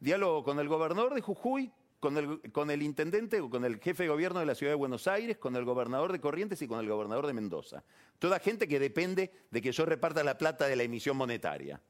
Diálogo 0.00 0.42
con 0.42 0.58
el 0.58 0.68
gobernador 0.68 1.14
de 1.14 1.20
Jujuy, 1.20 1.72
con 2.00 2.70
el, 2.70 2.82
intendente 2.82 3.40
o 3.40 3.48
con 3.48 3.64
el 3.64 3.78
jefe 3.78 4.02
de 4.02 4.10
gobierno 4.10 4.40
de 4.40 4.46
la 4.46 4.54
ciudad 4.54 4.72
de 4.72 4.76
Buenos 4.76 5.06
Aires, 5.06 5.38
con 5.38 5.56
el 5.56 5.64
gobernador 5.64 6.12
de 6.12 6.20
Corrientes 6.20 6.60
y 6.60 6.68
con 6.68 6.80
el 6.80 6.88
gobernador 6.88 7.26
de 7.26 7.32
Mendoza. 7.32 7.82
Toda 8.18 8.40
gente 8.40 8.68
que 8.68 8.78
depende 8.78 9.30
de 9.50 9.62
que 9.62 9.72
yo 9.72 9.86
reparta 9.86 10.22
la 10.22 10.36
plata 10.36 10.66
de 10.66 10.76
la 10.76 10.82
emisión 10.82 11.16
monetaria. 11.16 11.80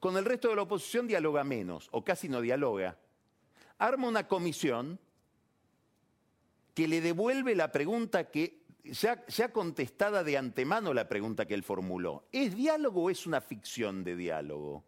Con 0.00 0.16
el 0.16 0.24
resto 0.24 0.48
de 0.48 0.56
la 0.56 0.62
oposición 0.62 1.06
dialoga 1.06 1.44
menos 1.44 1.88
o 1.92 2.02
casi 2.02 2.28
no 2.28 2.40
dialoga. 2.40 2.98
Arma 3.78 4.08
una 4.08 4.26
comisión 4.26 4.98
que 6.74 6.88
le 6.88 7.00
devuelve 7.00 7.54
la 7.54 7.70
pregunta 7.70 8.30
que 8.30 8.61
ya, 8.84 9.52
contestada 9.52 10.24
de 10.24 10.36
antemano 10.36 10.92
la 10.92 11.08
pregunta 11.08 11.46
que 11.46 11.54
él 11.54 11.62
formuló. 11.62 12.24
¿Es 12.32 12.56
diálogo 12.56 13.04
o 13.04 13.10
es 13.10 13.26
una 13.26 13.40
ficción 13.40 14.02
de 14.02 14.16
diálogo? 14.16 14.84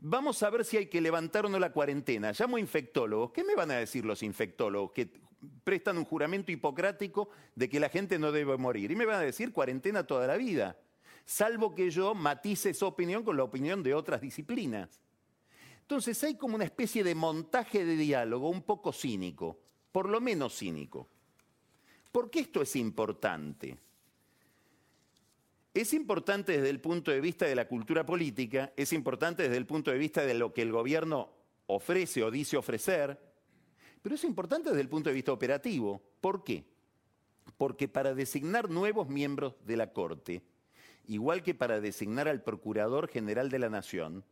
Vamos 0.00 0.42
a 0.44 0.50
ver 0.50 0.64
si 0.64 0.76
hay 0.76 0.86
que 0.86 1.00
levantar 1.00 1.46
o 1.46 1.48
no 1.48 1.58
la 1.58 1.72
cuarentena. 1.72 2.32
Llamo 2.32 2.56
a 2.56 2.60
infectólogos. 2.60 3.32
¿Qué 3.32 3.42
me 3.42 3.56
van 3.56 3.72
a 3.72 3.78
decir 3.78 4.04
los 4.04 4.22
infectólogos 4.22 4.92
que 4.92 5.10
prestan 5.64 5.98
un 5.98 6.04
juramento 6.04 6.52
hipocrático 6.52 7.30
de 7.56 7.68
que 7.68 7.80
la 7.80 7.88
gente 7.88 8.18
no 8.18 8.30
debe 8.30 8.56
morir? 8.56 8.92
Y 8.92 8.96
me 8.96 9.06
van 9.06 9.16
a 9.16 9.22
decir 9.22 9.52
cuarentena 9.52 10.06
toda 10.06 10.28
la 10.28 10.36
vida, 10.36 10.78
salvo 11.24 11.74
que 11.74 11.90
yo 11.90 12.14
matice 12.14 12.70
esa 12.70 12.86
opinión 12.86 13.24
con 13.24 13.36
la 13.36 13.42
opinión 13.42 13.82
de 13.82 13.94
otras 13.94 14.20
disciplinas. 14.20 15.00
Entonces 15.80 16.22
hay 16.22 16.36
como 16.36 16.54
una 16.54 16.64
especie 16.64 17.02
de 17.02 17.16
montaje 17.16 17.84
de 17.84 17.96
diálogo 17.96 18.48
un 18.48 18.62
poco 18.62 18.92
cínico, 18.92 19.58
por 19.90 20.08
lo 20.08 20.20
menos 20.20 20.56
cínico. 20.56 21.08
¿Por 22.12 22.30
qué 22.30 22.40
esto 22.40 22.62
es 22.62 22.74
importante? 22.76 23.76
Es 25.74 25.92
importante 25.92 26.52
desde 26.52 26.70
el 26.70 26.80
punto 26.80 27.10
de 27.10 27.20
vista 27.20 27.46
de 27.46 27.54
la 27.54 27.68
cultura 27.68 28.04
política, 28.04 28.72
es 28.76 28.92
importante 28.92 29.44
desde 29.44 29.58
el 29.58 29.66
punto 29.66 29.90
de 29.90 29.98
vista 29.98 30.24
de 30.24 30.34
lo 30.34 30.52
que 30.52 30.62
el 30.62 30.72
gobierno 30.72 31.30
ofrece 31.66 32.24
o 32.24 32.30
dice 32.30 32.56
ofrecer, 32.56 33.18
pero 34.02 34.14
es 34.14 34.24
importante 34.24 34.70
desde 34.70 34.82
el 34.82 34.88
punto 34.88 35.10
de 35.10 35.14
vista 35.14 35.32
operativo. 35.32 36.02
¿Por 36.20 36.42
qué? 36.42 36.64
Porque 37.56 37.88
para 37.88 38.14
designar 38.14 38.70
nuevos 38.70 39.08
miembros 39.08 39.54
de 39.64 39.76
la 39.76 39.92
Corte 39.92 40.42
igual 41.08 41.42
que 41.42 41.54
para 41.54 41.80
designar 41.80 42.28
al 42.28 42.42
Procurador 42.42 43.08
General 43.08 43.50
de 43.50 43.58
la 43.58 43.70
Nación, 43.70 44.24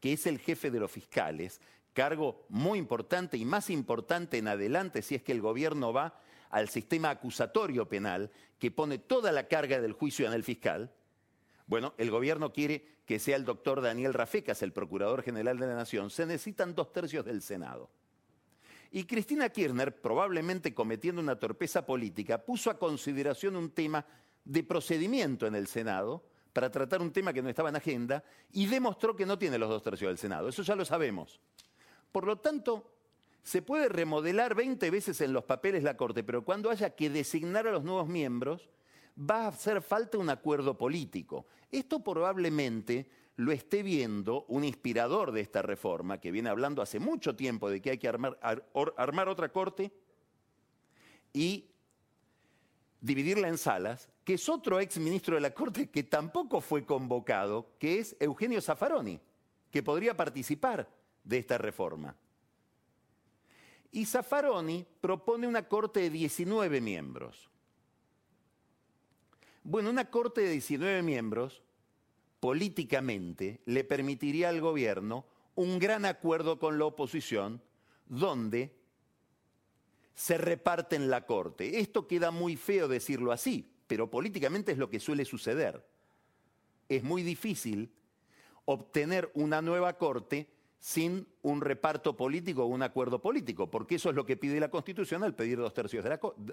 que 0.00 0.14
es 0.14 0.26
el 0.26 0.38
jefe 0.38 0.70
de 0.70 0.80
los 0.80 0.90
fiscales, 0.90 1.60
cargo 1.92 2.46
muy 2.48 2.78
importante 2.78 3.36
y 3.36 3.44
más 3.44 3.68
importante 3.68 4.38
en 4.38 4.48
adelante 4.48 5.02
si 5.02 5.16
es 5.16 5.22
que 5.22 5.32
el 5.32 5.42
gobierno 5.42 5.92
va 5.92 6.18
al 6.50 6.68
sistema 6.68 7.10
acusatorio 7.10 7.88
penal 7.88 8.30
que 8.58 8.70
pone 8.70 8.98
toda 8.98 9.32
la 9.32 9.48
carga 9.48 9.80
del 9.80 9.92
juicio 9.92 10.26
en 10.26 10.32
el 10.32 10.44
fiscal, 10.44 10.92
bueno, 11.66 11.94
el 11.98 12.10
gobierno 12.10 12.52
quiere 12.52 12.84
que 13.06 13.18
sea 13.18 13.36
el 13.36 13.44
doctor 13.44 13.80
Daniel 13.80 14.14
Rafecas, 14.14 14.62
el 14.62 14.72
Procurador 14.72 15.22
General 15.22 15.58
de 15.58 15.66
la 15.66 15.74
Nación, 15.74 16.10
se 16.10 16.26
necesitan 16.26 16.74
dos 16.74 16.92
tercios 16.92 17.24
del 17.24 17.42
Senado. 17.42 17.90
Y 18.90 19.04
Cristina 19.04 19.48
Kirchner, 19.48 20.00
probablemente 20.00 20.74
cometiendo 20.74 21.20
una 21.20 21.38
torpeza 21.38 21.86
política, 21.86 22.44
puso 22.44 22.70
a 22.70 22.78
consideración 22.78 23.54
un 23.54 23.70
tema 23.70 24.04
de 24.44 24.64
procedimiento 24.64 25.46
en 25.46 25.54
el 25.54 25.68
Senado 25.68 26.24
para 26.52 26.70
tratar 26.70 27.00
un 27.00 27.12
tema 27.12 27.32
que 27.32 27.42
no 27.42 27.48
estaba 27.48 27.68
en 27.68 27.76
agenda 27.76 28.24
y 28.52 28.66
demostró 28.66 29.14
que 29.14 29.26
no 29.26 29.38
tiene 29.38 29.58
los 29.58 29.68
dos 29.68 29.82
tercios 29.82 30.10
del 30.10 30.18
Senado. 30.18 30.48
Eso 30.48 30.62
ya 30.62 30.74
lo 30.74 30.84
sabemos. 30.84 31.40
Por 32.10 32.26
lo 32.26 32.38
tanto, 32.38 32.92
se 33.42 33.62
puede 33.62 33.88
remodelar 33.88 34.54
20 34.54 34.90
veces 34.90 35.20
en 35.20 35.32
los 35.32 35.44
papeles 35.44 35.82
la 35.82 35.96
Corte, 35.96 36.22
pero 36.22 36.44
cuando 36.44 36.70
haya 36.70 36.90
que 36.90 37.10
designar 37.10 37.66
a 37.66 37.72
los 37.72 37.84
nuevos 37.84 38.08
miembros, 38.08 38.68
va 39.18 39.44
a 39.44 39.48
hacer 39.48 39.82
falta 39.82 40.18
un 40.18 40.30
acuerdo 40.30 40.76
político. 40.76 41.46
Esto 41.70 42.02
probablemente 42.02 43.08
lo 43.36 43.52
esté 43.52 43.82
viendo 43.82 44.44
un 44.48 44.64
inspirador 44.64 45.32
de 45.32 45.40
esta 45.40 45.62
reforma, 45.62 46.20
que 46.20 46.30
viene 46.30 46.50
hablando 46.50 46.82
hace 46.82 47.00
mucho 47.00 47.36
tiempo 47.36 47.70
de 47.70 47.80
que 47.80 47.90
hay 47.92 47.98
que 47.98 48.08
armar, 48.08 48.38
otra 48.74 49.48
Corte 49.50 49.90
y 51.32 51.70
dividirla 53.00 53.48
en 53.48 53.56
salas, 53.56 54.10
que 54.24 54.34
es 54.34 54.48
otro 54.48 54.78
ex 54.78 54.98
ministro 54.98 55.36
de 55.36 55.40
la 55.40 55.54
Corte 55.54 55.88
que 55.88 56.02
tampoco 56.02 56.60
fue 56.60 56.84
convocado, 56.84 57.72
que 57.78 57.98
es 57.98 58.14
Eugenio 58.20 58.60
Zaffaroni, 58.60 59.18
que 59.70 59.82
podría 59.82 60.14
participar 60.14 60.86
de 61.24 61.38
esta 61.38 61.56
reforma. 61.56 62.14
Y 63.92 64.06
Zaffaroni 64.06 64.86
propone 65.00 65.46
una 65.46 65.68
corte 65.68 66.00
de 66.00 66.10
19 66.10 66.80
miembros. 66.80 67.50
Bueno, 69.62 69.90
una 69.90 70.10
corte 70.10 70.42
de 70.42 70.50
19 70.52 71.02
miembros, 71.02 71.62
políticamente, 72.38 73.60
le 73.66 73.84
permitiría 73.84 74.48
al 74.48 74.60
gobierno 74.60 75.26
un 75.54 75.78
gran 75.78 76.04
acuerdo 76.04 76.58
con 76.58 76.78
la 76.78 76.86
oposición, 76.86 77.60
donde 78.06 78.74
se 80.14 80.38
reparten 80.38 81.10
la 81.10 81.26
corte. 81.26 81.80
Esto 81.80 82.06
queda 82.06 82.30
muy 82.30 82.56
feo 82.56 82.88
decirlo 82.88 83.32
así, 83.32 83.70
pero 83.86 84.10
políticamente 84.10 84.72
es 84.72 84.78
lo 84.78 84.88
que 84.88 85.00
suele 85.00 85.24
suceder. 85.24 85.84
Es 86.88 87.02
muy 87.02 87.22
difícil 87.22 87.92
obtener 88.64 89.30
una 89.34 89.62
nueva 89.62 89.96
corte 89.98 90.48
sin 90.80 91.26
un 91.42 91.60
reparto 91.60 92.16
político 92.16 92.64
o 92.64 92.66
un 92.66 92.82
acuerdo 92.82 93.20
político, 93.20 93.70
porque 93.70 93.96
eso 93.96 94.08
es 94.08 94.16
lo 94.16 94.24
que 94.24 94.38
pide 94.38 94.58
la 94.58 94.70
Constitución 94.70 95.22
al 95.22 95.34
pedir 95.34 95.58
dos 95.58 95.74
tercios, 95.74 96.04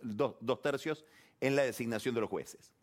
dos 0.03 0.61
tercios 0.61 1.05
en 1.39 1.55
la 1.55 1.63
designación 1.63 2.13
de 2.13 2.21
los 2.21 2.29
jueces. 2.29 2.73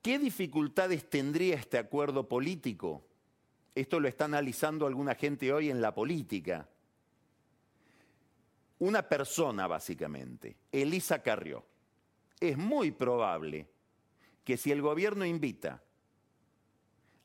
¿Qué 0.00 0.18
dificultades 0.18 1.08
tendría 1.08 1.56
este 1.56 1.78
acuerdo 1.78 2.26
político? 2.26 3.04
Esto 3.74 4.00
lo 4.00 4.08
está 4.08 4.24
analizando 4.24 4.86
alguna 4.86 5.14
gente 5.14 5.52
hoy 5.52 5.70
en 5.70 5.82
la 5.82 5.94
política. 5.94 6.66
Una 8.78 9.02
persona, 9.02 9.66
básicamente, 9.66 10.56
Elisa 10.72 11.22
Carrió. 11.22 11.64
Es 12.40 12.56
muy 12.56 12.90
probable 12.90 13.68
que 14.42 14.56
si 14.56 14.72
el 14.72 14.82
gobierno 14.82 15.24
invita 15.24 15.82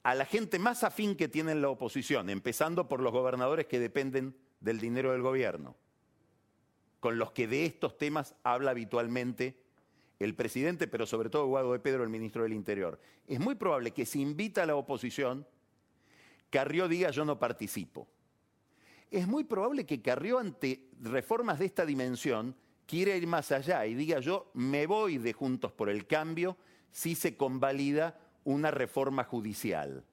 a 0.10 0.16
la 0.16 0.26
gente 0.26 0.58
más 0.58 0.84
afín 0.84 1.16
que 1.16 1.28
tiene 1.28 1.54
la 1.54 1.70
oposición, 1.70 2.32
empezando 2.32 2.88
por 2.88 3.00
los 3.00 3.12
gobernadores 3.12 3.68
que 3.68 3.78
dependen 3.78 4.36
del 4.60 4.80
dinero 4.80 5.12
del 5.12 5.22
gobierno, 5.22 5.76
con 7.00 7.20
los 7.20 7.32
que 7.32 7.48
de 7.48 7.68
estos 7.68 7.96
temas 7.96 8.34
habla 8.42 8.72
habitualmente 8.72 9.62
el 10.18 10.34
presidente, 10.34 10.88
pero 10.88 11.06
sobre 11.06 11.30
todo 11.30 11.46
Guado 11.46 11.74
de 11.74 11.80
Pedro, 11.80 12.02
el 12.02 12.10
ministro 12.10 12.42
del 12.42 12.54
Interior. 12.54 13.00
Es 13.28 13.40
muy 13.40 13.54
probable 13.54 13.92
que 13.92 14.08
si 14.08 14.20
invita 14.20 14.64
a 14.64 14.66
la 14.66 14.76
oposición, 14.76 15.46
Carrió 16.50 16.88
diga 16.88 17.12
yo 17.12 17.24
no 17.24 17.38
participo. 17.38 18.08
Es 19.12 19.28
muy 19.28 19.44
probable 19.44 19.86
que 19.86 20.02
Carrió 20.02 20.40
ante 20.40 20.90
reformas 21.02 21.60
de 21.60 21.68
esta 21.68 21.86
dimensión 21.86 22.56
quiera 22.88 23.16
ir 23.16 23.28
más 23.28 23.52
allá 23.52 23.86
y 23.86 23.94
diga 23.94 24.22
yo 24.22 24.50
me 24.56 24.88
voy 24.88 25.20
de 25.20 25.34
Juntos 25.34 25.72
por 25.72 25.88
el 25.88 26.08
Cambio 26.08 26.58
si 26.90 27.14
se 27.14 27.38
convalida 27.38 28.20
una 28.44 28.72
reforma 28.72 29.24
judicial. 29.24 30.04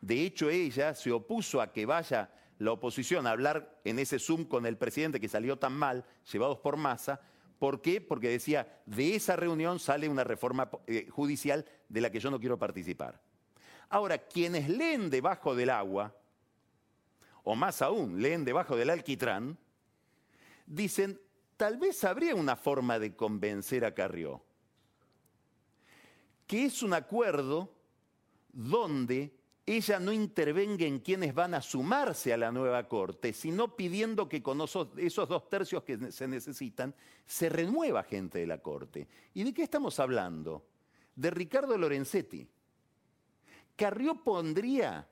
De 0.00 0.20
hecho, 0.20 0.50
ella 0.50 0.94
se 0.94 1.10
opuso 1.12 1.60
a 1.60 1.72
que 1.72 1.86
vaya 1.86 2.30
la 2.58 2.72
oposición 2.72 3.26
a 3.26 3.30
hablar 3.30 3.80
en 3.84 3.98
ese 3.98 4.18
Zoom 4.18 4.44
con 4.44 4.66
el 4.66 4.76
presidente 4.76 5.20
que 5.20 5.28
salió 5.28 5.58
tan 5.58 5.72
mal, 5.72 6.04
llevados 6.30 6.58
por 6.58 6.76
masa. 6.76 7.20
¿Por 7.58 7.80
qué? 7.80 8.00
Porque 8.00 8.28
decía, 8.28 8.82
de 8.86 9.14
esa 9.14 9.36
reunión 9.36 9.78
sale 9.78 10.08
una 10.08 10.24
reforma 10.24 10.70
eh, 10.86 11.08
judicial 11.10 11.64
de 11.88 12.00
la 12.00 12.10
que 12.10 12.20
yo 12.20 12.30
no 12.30 12.38
quiero 12.38 12.58
participar. 12.58 13.20
Ahora, 13.88 14.18
quienes 14.18 14.68
leen 14.68 15.10
debajo 15.10 15.54
del 15.54 15.70
agua, 15.70 16.14
o 17.42 17.54
más 17.54 17.82
aún, 17.82 18.20
leen 18.20 18.44
debajo 18.44 18.76
del 18.76 18.90
alquitrán, 18.90 19.58
dicen, 20.66 21.20
tal 21.56 21.78
vez 21.78 22.04
habría 22.04 22.34
una 22.34 22.56
forma 22.56 22.98
de 22.98 23.14
convencer 23.14 23.84
a 23.84 23.94
Carrió 23.94 24.42
que 26.46 26.66
es 26.66 26.82
un 26.82 26.94
acuerdo 26.94 27.70
donde 28.52 29.34
ella 29.66 29.98
no 29.98 30.12
intervenga 30.12 30.84
en 30.84 30.98
quienes 30.98 31.34
van 31.34 31.54
a 31.54 31.62
sumarse 31.62 32.32
a 32.34 32.36
la 32.36 32.52
nueva 32.52 32.86
corte, 32.86 33.32
sino 33.32 33.74
pidiendo 33.74 34.28
que 34.28 34.42
con 34.42 34.60
esos, 34.60 35.28
dos 35.28 35.48
tercios 35.48 35.82
que 35.84 36.12
se 36.12 36.28
necesitan 36.28 36.94
se 37.24 37.48
renueva 37.48 38.02
gente 38.02 38.38
de 38.38 38.46
la 38.46 38.58
corte. 38.58 39.08
¿Y 39.32 39.42
de 39.42 39.54
qué 39.54 39.62
estamos 39.62 39.98
hablando? 40.00 40.66
De 41.16 41.30
Ricardo 41.30 41.78
Lorenzetti. 41.78 42.46
Carrió 43.74 44.22
pondría 44.22 45.08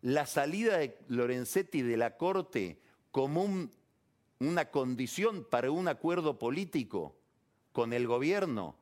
la 0.00 0.24
salida 0.26 0.78
de 0.78 0.98
Lorenzetti 1.08 1.82
de 1.82 1.96
la 1.96 2.16
corte 2.16 2.80
como 3.10 3.68
una 4.38 4.70
condición 4.70 5.46
para 5.48 5.70
un 5.70 5.88
acuerdo 5.88 6.38
político 6.38 7.16
con 7.72 7.92
el 7.92 8.06
gobierno 8.06 8.76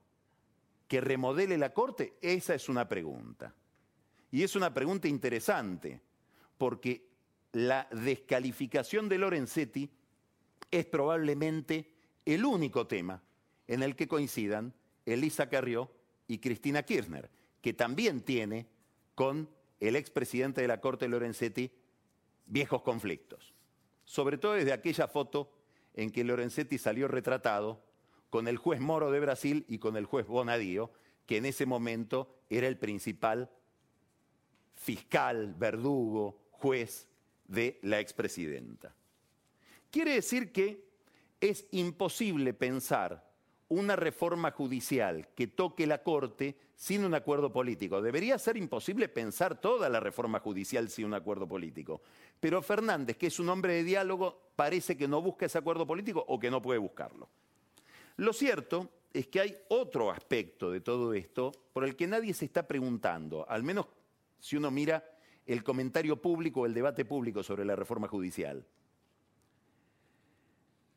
que 0.88 1.01
remodele 1.01 1.59
la 1.59 1.73
Corte? 1.73 2.14
Esa 2.20 2.55
es 2.55 2.68
una 2.68 2.88
pregunta. 2.88 3.55
Y 4.31 4.42
es 4.42 4.57
una 4.57 4.75
pregunta 4.75 5.09
interesante, 5.09 6.01
porque 6.59 7.09
la 7.53 7.88
descalificación 7.90 9.09
de 9.09 9.18
Lorenzetti 9.18 9.90
es 10.70 10.87
probablemente 10.87 11.92
el 12.25 12.44
único 12.44 12.87
tema 12.87 13.23
en 13.66 13.83
el 13.83 13.94
que 13.94 14.09
coincidan 14.09 14.75
Elisa 15.07 15.49
Carrió 15.49 15.90
y 16.27 16.38
Cristina 16.38 16.83
Kirchner, 16.83 17.31
que 17.61 17.73
también 17.73 18.23
tiene 18.23 18.66
con 19.14 19.49
el 19.81 19.97
expresidente 19.97 20.62
de 20.62 20.68
la 20.68 20.81
Corte 20.81 21.09
Lorenzetti 21.09 21.70
viejos 22.47 22.83
conflictos. 22.83 23.55
Sobre 24.05 24.38
todo 24.38 24.55
desde 24.55 24.73
aquella 24.73 25.09
foto 25.09 25.51
en 25.94 26.11
que 26.11 26.25
Lorenzetti 26.25 26.79
salió 26.79 27.09
retratado 27.09 27.84
con 28.35 28.49
el 28.49 28.57
juez 28.57 28.81
Moro 28.81 29.12
de 29.12 29.20
Brasil 29.20 29.64
y 29.68 29.79
con 29.79 29.97
el 29.97 30.07
juez 30.07 30.27
Bonadío, 30.27 30.90
que 31.25 31.37
en 31.37 31.47
ese 31.47 31.66
momento 31.66 32.35
era 32.51 32.66
el 32.66 32.77
principal 32.77 33.49
fiscal, 34.75 35.55
verdugo, 35.57 36.40
juez 36.51 37.07
de 37.47 37.79
la 37.83 38.01
expresidenta. 38.01 38.92
Quiere 39.88 40.14
decir 40.14 40.51
que 40.51 40.85
es 41.40 41.68
imposible 41.70 42.55
pensar 42.55 43.25
una 43.68 43.94
reforma 43.94 44.51
judicial 44.51 45.29
que 45.37 45.47
toque 45.47 45.87
la 45.87 46.03
Corte 46.03 46.57
sin 46.75 47.05
un 47.05 47.14
acuerdo 47.14 47.53
político. 47.53 48.03
Debería 48.03 48.37
ser 48.40 48.57
imposible 48.57 49.09
pensar 49.09 49.61
toda 49.61 49.88
la 49.88 50.01
reforma 50.01 50.40
judicial 50.40 50.88
sin 50.88 51.05
un 51.05 51.14
acuerdo 51.14 51.47
político. 51.47 52.03
Pero 52.40 52.62
Fernández, 52.62 53.16
que 53.16 53.29
es 53.29 53.38
un 53.38 53.49
hombre 53.49 53.75
de 53.75 53.85
diálogo, 53.85 54.51
parece 54.57 54.97
que 54.97 55.07
no 55.07 55.23
busca 55.23 55.47
ese 55.47 55.59
acuerdo 55.59 55.87
político 55.87 56.25
o 56.27 56.40
que 56.40 56.51
no 56.51 56.61
puede 56.61 56.81
buscarlo. 56.81 57.29
Lo 58.16 58.33
cierto 58.33 58.90
es 59.12 59.29
que 59.29 59.40
hay 59.40 59.57
otro 59.68 60.11
aspecto 60.11 60.70
de 60.70 60.81
todo 60.81 61.14
esto 61.14 61.53
por 61.72 61.85
el 61.85 61.96
que 61.96 62.07
nadie 62.07 62.35
se 62.35 62.44
está 62.44 62.66
preguntando, 62.66 63.48
al 63.48 63.62
menos 63.62 63.87
si 64.38 64.57
uno 64.57 64.70
mira 64.70 65.05
el 65.46 65.62
comentario 65.62 66.20
público 66.20 66.61
o 66.61 66.66
el 66.66 66.74
debate 66.74 67.05
público 67.05 67.42
sobre 67.42 67.64
la 67.64 67.77
reforma 67.77 68.09
judicial. 68.09 68.66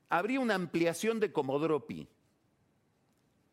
Habría 0.10 0.40
una 0.40 0.56
ampliación 0.56 1.20
de 1.20 1.32
Comodoro 1.32 1.86
Pi. 1.86 2.08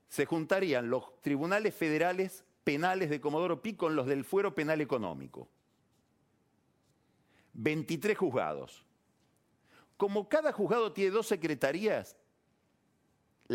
Se 0.08 0.24
juntarían 0.24 0.88
los 0.88 1.20
tribunales 1.20 1.74
federales 1.74 2.44
penales 2.62 3.10
de 3.10 3.20
Comodoro 3.20 3.60
Pi 3.60 3.74
con 3.74 3.96
los 3.96 4.06
del 4.06 4.24
fuero 4.24 4.54
penal 4.54 4.80
económico. 4.80 5.48
23 7.54 8.16
juzgados. 8.16 8.84
Como 9.96 10.28
cada 10.28 10.52
juzgado 10.52 10.92
tiene 10.92 11.10
dos 11.10 11.26
secretarías, 11.26 12.16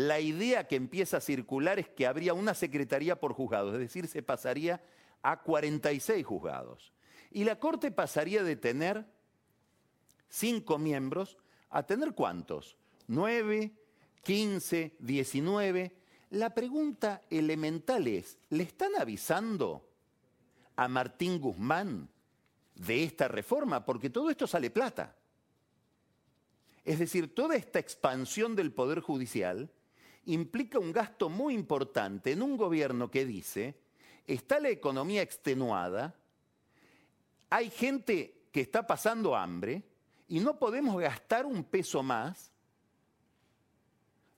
la 0.00 0.18
idea 0.18 0.66
que 0.66 0.76
empieza 0.76 1.18
a 1.18 1.20
circular 1.20 1.78
es 1.78 1.88
que 1.88 2.06
habría 2.06 2.32
una 2.32 2.54
secretaría 2.54 3.20
por 3.20 3.34
juzgados, 3.34 3.74
es 3.74 3.80
decir, 3.80 4.06
se 4.08 4.22
pasaría 4.22 4.82
a 5.20 5.42
46 5.42 6.24
juzgados. 6.24 6.92
Y 7.30 7.44
la 7.44 7.58
Corte 7.58 7.90
pasaría 7.90 8.42
de 8.42 8.56
tener 8.56 9.04
cinco 10.30 10.78
miembros 10.78 11.36
a 11.68 11.84
tener 11.84 12.14
cuántos? 12.14 12.78
¿Nueve? 13.08 13.72
¿Quince? 14.22 14.96
¿Diecinueve? 14.98 15.96
La 16.30 16.54
pregunta 16.54 17.22
elemental 17.28 18.06
es, 18.06 18.38
¿le 18.48 18.62
están 18.62 18.92
avisando 18.98 19.86
a 20.76 20.88
Martín 20.88 21.40
Guzmán 21.40 22.08
de 22.74 23.04
esta 23.04 23.28
reforma? 23.28 23.84
Porque 23.84 24.08
todo 24.08 24.30
esto 24.30 24.46
sale 24.46 24.70
plata. 24.70 25.14
Es 26.86 26.98
decir, 26.98 27.34
toda 27.34 27.54
esta 27.54 27.78
expansión 27.78 28.56
del 28.56 28.72
Poder 28.72 29.00
Judicial 29.00 29.70
implica 30.32 30.78
un 30.78 30.92
gasto 30.92 31.28
muy 31.28 31.54
importante 31.54 32.32
en 32.32 32.42
un 32.42 32.56
gobierno 32.56 33.10
que 33.10 33.24
dice, 33.24 33.74
está 34.26 34.60
la 34.60 34.68
economía 34.70 35.22
extenuada, 35.22 36.14
hay 37.48 37.70
gente 37.70 38.44
que 38.52 38.60
está 38.60 38.86
pasando 38.86 39.36
hambre 39.36 39.82
y 40.28 40.40
no 40.40 40.58
podemos 40.58 41.00
gastar 41.00 41.46
un 41.46 41.64
peso 41.64 42.02
más 42.02 42.52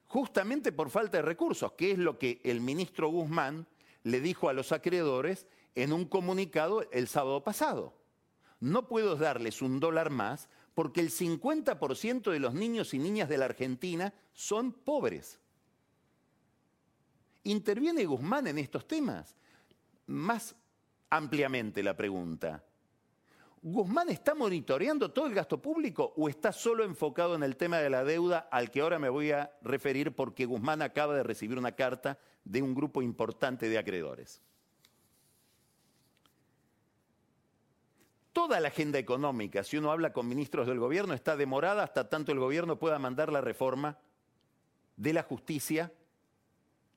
justamente 0.07 0.73
por 0.73 0.91
falta 0.91 1.19
de 1.19 1.23
recursos, 1.23 1.73
que 1.73 1.93
es 1.93 1.99
lo 1.99 2.19
que 2.19 2.41
el 2.45 2.61
ministro 2.61 3.09
Guzmán 3.09 3.67
le 4.03 4.21
dijo 4.21 4.49
a 4.49 4.53
los 4.53 4.73
acreedores 4.73 5.47
en 5.75 5.93
un 5.93 6.05
comunicado 6.05 6.89
el 6.91 7.09
sábado 7.09 7.43
pasado. 7.43 7.95
No 8.61 8.89
puedo 8.89 9.17
darles 9.17 9.63
un 9.63 9.81
dólar 9.81 10.11
más 10.11 10.49
porque 10.75 11.01
el 11.01 11.11
50% 11.11 12.31
de 12.31 12.39
los 12.39 12.55
niños 12.55 12.95
y 12.95 12.99
niñas 12.99 13.29
de 13.29 13.39
la 13.39 13.47
Argentina 13.47 14.15
son 14.33 14.73
pobres. 14.73 15.41
¿Interviene 17.45 18.05
Guzmán 18.05 18.47
en 18.47 18.59
estos 18.59 18.87
temas? 18.87 19.37
Más 20.07 20.55
ampliamente 21.11 21.83
la 21.83 21.97
pregunta. 21.97 22.63
¿Guzmán 23.65 24.09
está 24.09 24.35
monitoreando 24.35 25.13
todo 25.13 25.27
el 25.27 25.35
gasto 25.35 25.61
público 25.61 26.13
o 26.17 26.29
está 26.29 26.53
solo 26.53 26.85
enfocado 26.85 27.37
en 27.37 27.45
el 27.45 27.57
tema 27.57 27.79
de 27.79 27.91
la 27.91 28.03
deuda 28.03 28.49
al 28.51 28.71
que 28.71 28.81
ahora 28.81 28.99
me 28.99 29.09
voy 29.09 29.31
a 29.31 29.53
referir 29.63 30.15
porque 30.15 30.47
Guzmán 30.47 30.83
acaba 30.83 31.15
de 31.15 31.23
recibir 31.23 31.59
una 31.59 31.73
carta 31.73 32.19
de 32.45 32.61
un 32.61 32.75
grupo 32.75 33.03
importante 33.03 33.69
de 33.69 33.79
acreedores? 33.79 34.43
Toda 38.33 38.59
la 38.59 38.69
agenda 38.69 38.99
económica, 38.99 39.63
si 39.63 39.77
uno 39.77 39.93
habla 39.93 40.13
con 40.13 40.27
ministros 40.27 40.67
del 40.67 40.81
gobierno, 40.81 41.15
está 41.15 41.37
demorada 41.37 41.85
hasta 41.85 42.09
tanto 42.09 42.33
el 42.33 42.39
gobierno 42.39 42.79
pueda 42.79 42.99
mandar 42.99 43.31
la 43.31 43.43
reforma 43.43 43.99
de 44.97 45.13
la 45.13 45.23
justicia 45.23 45.93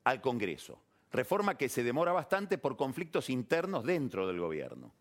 al 0.05 0.21
Congreso. 0.21 0.79
Reforma 1.11 1.57
que 1.57 1.67
se 1.67 1.83
demora 1.83 2.13
bastante 2.13 2.57
por 2.57 2.77
conflictos 2.77 3.29
internos 3.29 3.83
dentro 3.83 4.27
del 4.27 4.39
gobierno. 4.39 4.93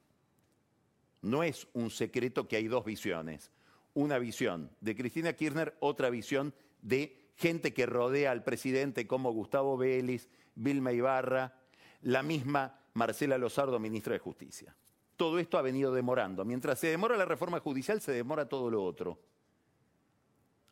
No 1.23 1.43
es 1.43 1.69
un 1.73 1.91
secreto 1.91 2.49
que 2.49 2.57
hay 2.57 2.67
dos 2.67 2.85
visiones. 2.85 3.51
Una 3.95 4.19
visión 4.19 4.71
de 4.81 4.97
Cristina 4.97 5.35
Kirchner, 5.35 5.77
otra 5.81 6.11
visión 6.11 6.53
de 6.83 7.31
gente 7.37 7.73
que 7.73 7.87
rodea 7.87 8.31
al 8.31 8.45
presidente 8.45 9.07
como 9.07 9.33
Gustavo 9.33 9.77
Vélez, 9.77 10.29
Vilma 10.55 10.93
Ibarra, 10.93 11.55
la 12.03 12.23
misma 12.23 12.81
Marcela 12.95 13.39
Lozardo, 13.39 13.79
ministra 13.79 14.13
de 14.13 14.19
Justicia. 14.19 14.75
Todo 15.17 15.39
esto 15.39 15.59
ha 15.59 15.63
venido 15.63 15.93
demorando. 15.93 16.45
Mientras 16.45 16.79
se 16.79 16.89
demora 16.89 17.17
la 17.17 17.25
reforma 17.25 17.61
judicial, 17.61 18.01
se 18.01 18.13
demora 18.13 18.49
todo 18.49 18.71
lo 18.71 18.83
otro. 18.85 19.19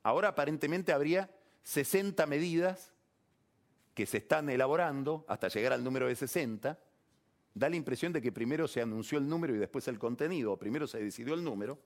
Ahora 0.02 0.28
aparentemente 0.28 0.92
habría 0.92 1.30
60 1.62 2.26
medidas 2.26 2.91
que 3.94 4.06
se 4.06 4.18
están 4.18 4.48
elaborando 4.48 5.24
hasta 5.28 5.48
llegar 5.48 5.72
al 5.72 5.84
número 5.84 6.08
de 6.08 6.16
60. 6.16 6.78
Da 7.54 7.68
la 7.68 7.76
impresión 7.76 8.12
de 8.12 8.22
que 8.22 8.32
primero 8.32 8.66
se 8.66 8.80
anunció 8.80 9.18
el 9.18 9.28
número 9.28 9.54
y 9.54 9.58
después 9.58 9.86
el 9.88 9.98
contenido, 9.98 10.52
o 10.52 10.58
primero 10.58 10.86
se 10.86 11.02
decidió 11.02 11.34
el 11.34 11.44
número. 11.44 11.78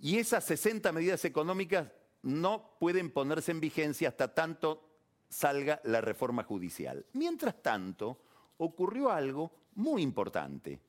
Y 0.00 0.18
esas 0.18 0.44
60 0.44 0.90
medidas 0.92 1.24
económicas 1.24 1.88
no 2.22 2.76
pueden 2.78 3.10
ponerse 3.10 3.52
en 3.52 3.60
vigencia 3.60 4.08
hasta 4.08 4.34
tanto 4.34 4.88
salga 5.28 5.80
la 5.84 6.00
reforma 6.00 6.44
judicial. 6.44 7.06
Mientras 7.12 7.62
tanto, 7.62 8.22
ocurrió 8.58 9.10
algo 9.10 9.52
muy 9.74 10.02
importante. 10.02 10.80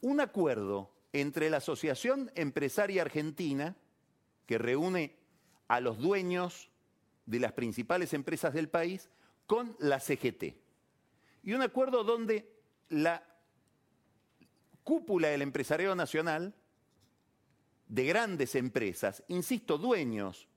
Un 0.00 0.20
acuerdo 0.20 0.90
entre 1.12 1.50
la 1.50 1.58
Asociación 1.58 2.30
Empresaria 2.34 3.02
Argentina, 3.02 3.76
que 4.46 4.58
reúne 4.58 5.16
a 5.68 5.80
los 5.80 5.98
dueños 5.98 6.70
de 7.26 7.40
las 7.40 7.52
principales 7.52 8.12
empresas 8.14 8.52
del 8.54 8.68
país, 8.68 9.10
con 9.46 9.76
la 9.78 10.00
CGT. 10.00 10.54
Y 11.42 11.52
un 11.52 11.62
acuerdo 11.62 12.04
donde 12.04 12.50
la 12.88 13.22
cúpula 14.84 15.28
del 15.28 15.42
empresariado 15.42 15.94
nacional, 15.94 16.54
de 17.88 18.04
grandes 18.06 18.54
empresas, 18.54 19.22
insisto, 19.28 19.78
dueños, 19.78 20.48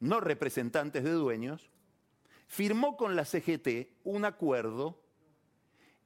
no 0.00 0.20
representantes 0.20 1.04
de 1.04 1.12
dueños, 1.12 1.70
firmó 2.46 2.96
con 2.96 3.16
la 3.16 3.24
CGT 3.24 3.88
un 4.04 4.24
acuerdo 4.24 5.02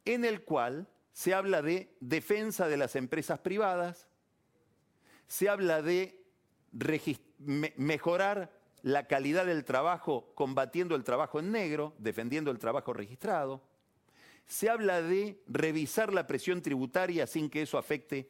en 0.04 0.24
el 0.24 0.42
cual 0.42 0.88
se 1.12 1.34
habla 1.34 1.60
de 1.60 1.96
defensa 2.00 2.68
de 2.68 2.76
las 2.76 2.96
empresas 2.96 3.40
privadas, 3.40 4.08
se 5.26 5.48
habla 5.48 5.82
de 5.82 6.24
mejorar 7.76 8.59
la 8.82 9.06
calidad 9.06 9.46
del 9.46 9.64
trabajo 9.64 10.32
combatiendo 10.34 10.94
el 10.94 11.04
trabajo 11.04 11.40
en 11.40 11.52
negro, 11.52 11.94
defendiendo 11.98 12.50
el 12.50 12.58
trabajo 12.58 12.92
registrado, 12.92 13.62
se 14.46 14.68
habla 14.68 15.00
de 15.00 15.40
revisar 15.46 16.12
la 16.12 16.26
presión 16.26 16.60
tributaria 16.62 17.26
sin 17.26 17.48
que 17.48 17.62
eso 17.62 17.78
afecte 17.78 18.28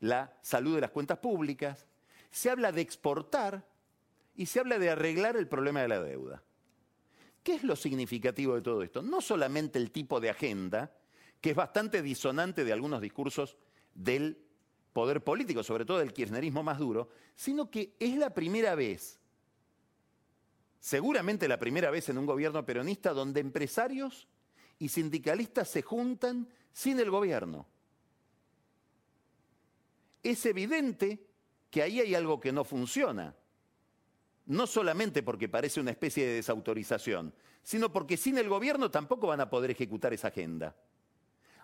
la 0.00 0.34
salud 0.40 0.74
de 0.74 0.80
las 0.80 0.90
cuentas 0.90 1.18
públicas, 1.18 1.86
se 2.30 2.50
habla 2.50 2.72
de 2.72 2.80
exportar 2.80 3.66
y 4.34 4.46
se 4.46 4.60
habla 4.60 4.78
de 4.78 4.90
arreglar 4.90 5.36
el 5.36 5.48
problema 5.48 5.82
de 5.82 5.88
la 5.88 6.00
deuda. 6.00 6.42
¿Qué 7.42 7.54
es 7.54 7.64
lo 7.64 7.76
significativo 7.76 8.54
de 8.54 8.62
todo 8.62 8.82
esto? 8.82 9.02
No 9.02 9.20
solamente 9.20 9.78
el 9.78 9.90
tipo 9.90 10.20
de 10.20 10.30
agenda, 10.30 10.92
que 11.40 11.50
es 11.50 11.56
bastante 11.56 12.02
disonante 12.02 12.64
de 12.64 12.72
algunos 12.72 13.00
discursos 13.00 13.56
del 13.94 14.38
poder 14.92 15.22
político, 15.22 15.62
sobre 15.62 15.84
todo 15.84 15.98
del 15.98 16.12
kirchnerismo 16.12 16.62
más 16.62 16.78
duro, 16.78 17.10
sino 17.34 17.70
que 17.70 17.94
es 17.98 18.16
la 18.16 18.34
primera 18.34 18.74
vez, 18.74 19.19
seguramente 20.80 21.46
la 21.46 21.58
primera 21.58 21.90
vez 21.90 22.08
en 22.08 22.18
un 22.18 22.26
gobierno 22.26 22.64
peronista, 22.64 23.12
donde 23.12 23.40
empresarios 23.40 24.26
y 24.78 24.88
sindicalistas 24.88 25.68
se 25.68 25.82
juntan 25.82 26.48
sin 26.72 26.98
el 26.98 27.10
gobierno. 27.10 27.66
Es 30.22 30.44
evidente 30.46 31.26
que 31.70 31.82
ahí 31.82 32.00
hay 32.00 32.14
algo 32.14 32.40
que 32.40 32.52
no 32.52 32.64
funciona. 32.64 33.34
No 34.46 34.66
solamente 34.66 35.22
porque 35.22 35.48
parece 35.48 35.80
una 35.80 35.92
especie 35.92 36.26
de 36.26 36.34
desautorización, 36.34 37.32
sino 37.62 37.92
porque 37.92 38.16
sin 38.16 38.38
el 38.38 38.48
gobierno 38.48 38.90
tampoco 38.90 39.28
van 39.28 39.40
a 39.40 39.50
poder 39.50 39.70
ejecutar 39.70 40.12
esa 40.12 40.28
agenda. 40.28 40.74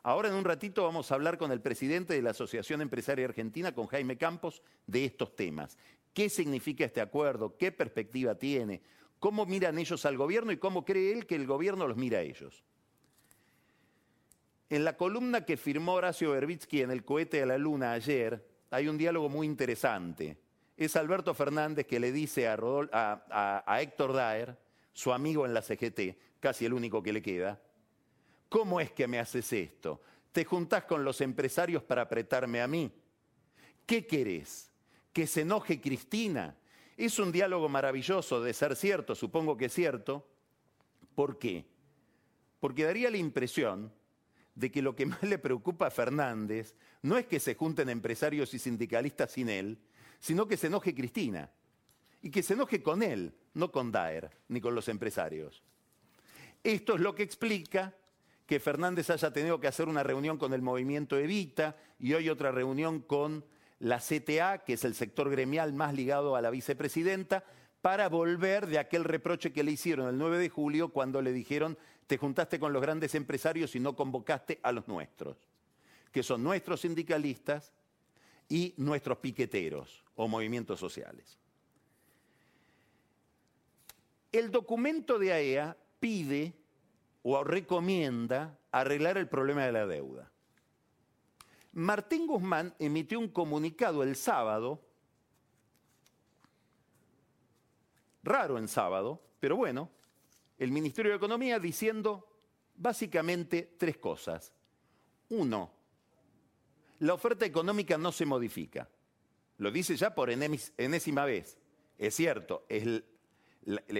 Ahora 0.02 0.28
en 0.28 0.34
un 0.34 0.44
ratito 0.44 0.84
vamos 0.84 1.10
a 1.10 1.16
hablar 1.16 1.36
con 1.36 1.50
el 1.50 1.60
presidente 1.60 2.14
de 2.14 2.22
la 2.22 2.30
Asociación 2.30 2.80
Empresaria 2.80 3.24
Argentina, 3.24 3.74
con 3.74 3.88
Jaime 3.88 4.16
Campos, 4.16 4.62
de 4.86 5.04
estos 5.04 5.34
temas. 5.34 5.76
¿Qué 6.12 6.28
significa 6.28 6.84
este 6.84 7.00
acuerdo? 7.00 7.56
¿Qué 7.56 7.72
perspectiva 7.72 8.36
tiene? 8.36 8.82
¿Cómo 9.18 9.46
miran 9.46 9.78
ellos 9.78 10.04
al 10.06 10.16
gobierno 10.16 10.52
y 10.52 10.58
cómo 10.58 10.84
cree 10.84 11.12
él 11.12 11.26
que 11.26 11.34
el 11.36 11.46
gobierno 11.46 11.86
los 11.88 11.96
mira 11.96 12.18
a 12.18 12.22
ellos? 12.22 12.64
En 14.68 14.84
la 14.84 14.96
columna 14.96 15.44
que 15.44 15.56
firmó 15.56 15.94
Horacio 15.94 16.32
Berbitsky 16.32 16.82
en 16.82 16.90
El 16.90 17.04
cohete 17.04 17.42
a 17.42 17.46
la 17.46 17.58
luna 17.58 17.92
ayer, 17.92 18.46
hay 18.70 18.88
un 18.88 18.98
diálogo 18.98 19.28
muy 19.28 19.46
interesante. 19.46 20.36
Es 20.76 20.96
Alberto 20.96 21.32
Fernández 21.34 21.86
que 21.86 22.00
le 22.00 22.12
dice 22.12 22.48
a, 22.48 22.56
a 23.66 23.82
Héctor 23.82 24.12
Daer, 24.12 24.58
su 24.92 25.12
amigo 25.12 25.46
en 25.46 25.54
la 25.54 25.62
CGT, 25.62 26.40
casi 26.40 26.66
el 26.66 26.74
único 26.74 27.02
que 27.02 27.12
le 27.12 27.22
queda, 27.22 27.60
¿Cómo 28.48 28.80
es 28.80 28.92
que 28.92 29.06
me 29.06 29.18
haces 29.18 29.52
esto? 29.52 30.00
Te 30.32 30.44
juntás 30.44 30.84
con 30.84 31.04
los 31.04 31.20
empresarios 31.20 31.82
para 31.82 32.02
apretarme 32.02 32.60
a 32.60 32.68
mí. 32.68 32.92
¿Qué 33.84 34.06
querés? 34.06 34.70
¿Que 35.12 35.26
se 35.26 35.42
enoje 35.42 35.80
Cristina? 35.80 36.56
Es 36.96 37.18
un 37.18 37.30
diálogo 37.30 37.68
maravilloso 37.68 38.40
de 38.40 38.54
ser 38.54 38.74
cierto, 38.76 39.14
supongo 39.14 39.56
que 39.56 39.66
es 39.66 39.72
cierto. 39.72 40.26
¿Por 41.14 41.38
qué? 41.38 41.66
Porque 42.60 42.84
daría 42.84 43.10
la 43.10 43.18
impresión 43.18 43.92
de 44.54 44.70
que 44.70 44.82
lo 44.82 44.96
que 44.96 45.06
más 45.06 45.22
le 45.22 45.38
preocupa 45.38 45.88
a 45.88 45.90
Fernández 45.90 46.74
no 47.02 47.18
es 47.18 47.26
que 47.26 47.38
se 47.38 47.54
junten 47.54 47.88
empresarios 47.88 48.54
y 48.54 48.58
sindicalistas 48.58 49.32
sin 49.32 49.48
él, 49.48 49.78
sino 50.18 50.48
que 50.48 50.56
se 50.56 50.68
enoje 50.68 50.94
Cristina. 50.94 51.50
Y 52.22 52.30
que 52.30 52.42
se 52.42 52.54
enoje 52.54 52.82
con 52.82 53.02
él, 53.02 53.34
no 53.54 53.70
con 53.70 53.92
Daer, 53.92 54.30
ni 54.48 54.60
con 54.60 54.74
los 54.74 54.88
empresarios. 54.88 55.62
Esto 56.64 56.94
es 56.94 57.00
lo 57.00 57.14
que 57.14 57.22
explica 57.22 57.94
que 58.46 58.58
Fernández 58.58 59.10
haya 59.10 59.32
tenido 59.32 59.60
que 59.60 59.68
hacer 59.68 59.88
una 59.88 60.02
reunión 60.02 60.38
con 60.38 60.52
el 60.52 60.62
movimiento 60.62 61.18
Evita 61.18 61.76
y 61.98 62.14
hoy 62.14 62.28
otra 62.28 62.50
reunión 62.50 63.00
con 63.00 63.44
la 63.78 63.98
CTA, 63.98 64.64
que 64.64 64.74
es 64.74 64.84
el 64.84 64.94
sector 64.94 65.30
gremial 65.30 65.72
más 65.72 65.94
ligado 65.94 66.36
a 66.36 66.40
la 66.40 66.50
vicepresidenta, 66.50 67.44
para 67.82 68.08
volver 68.08 68.66
de 68.66 68.78
aquel 68.78 69.04
reproche 69.04 69.52
que 69.52 69.62
le 69.62 69.72
hicieron 69.72 70.08
el 70.08 70.18
9 70.18 70.38
de 70.38 70.48
julio 70.48 70.88
cuando 70.88 71.22
le 71.22 71.32
dijeron 71.32 71.78
te 72.06 72.18
juntaste 72.18 72.58
con 72.58 72.72
los 72.72 72.82
grandes 72.82 73.14
empresarios 73.14 73.74
y 73.74 73.80
no 73.80 73.96
convocaste 73.96 74.60
a 74.62 74.72
los 74.72 74.86
nuestros, 74.88 75.36
que 76.12 76.22
son 76.22 76.42
nuestros 76.42 76.80
sindicalistas 76.80 77.72
y 78.48 78.74
nuestros 78.76 79.18
piqueteros 79.18 80.04
o 80.14 80.28
movimientos 80.28 80.78
sociales. 80.78 81.38
El 84.30 84.50
documento 84.50 85.18
de 85.18 85.32
AEA 85.32 85.70
e 85.70 85.76
pide 85.98 86.52
o 87.22 87.42
recomienda 87.42 88.58
arreglar 88.70 89.18
el 89.18 89.28
problema 89.28 89.64
de 89.64 89.72
la 89.72 89.86
deuda. 89.86 90.30
Martín 91.76 92.26
Guzmán 92.26 92.74
emitió 92.78 93.18
un 93.18 93.28
comunicado 93.28 94.02
el 94.02 94.16
sábado, 94.16 94.80
raro 98.22 98.56
en 98.56 98.66
sábado, 98.66 99.22
pero 99.38 99.56
bueno, 99.56 99.90
el 100.56 100.72
Ministerio 100.72 101.10
de 101.10 101.18
Economía 101.18 101.58
diciendo 101.58 102.26
básicamente 102.76 103.74
tres 103.76 103.98
cosas. 103.98 104.54
Uno, 105.28 105.70
la 107.00 107.12
oferta 107.12 107.44
económica 107.44 107.98
no 107.98 108.10
se 108.10 108.24
modifica. 108.24 108.88
Lo 109.58 109.70
dice 109.70 109.96
ya 109.96 110.14
por 110.14 110.30
enésima 110.30 111.26
vez. 111.26 111.58
Es 111.98 112.14
cierto, 112.14 112.64
es, 112.70 113.02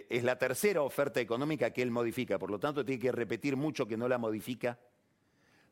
es 0.09 0.25
la 0.25 0.39
tercera 0.39 0.81
oferta 0.81 1.21
económica 1.21 1.71
que 1.75 1.83
él 1.83 1.91
modifica, 1.91 2.39
por 2.39 2.51
lo 2.51 2.59
tanto 2.59 2.87
tiene 2.87 3.03
que 3.03 3.13
repetir 3.13 3.55
mucho 3.55 3.87
que 3.87 3.99
no 3.99 4.09
la 4.09 4.17
modifica 4.17 4.79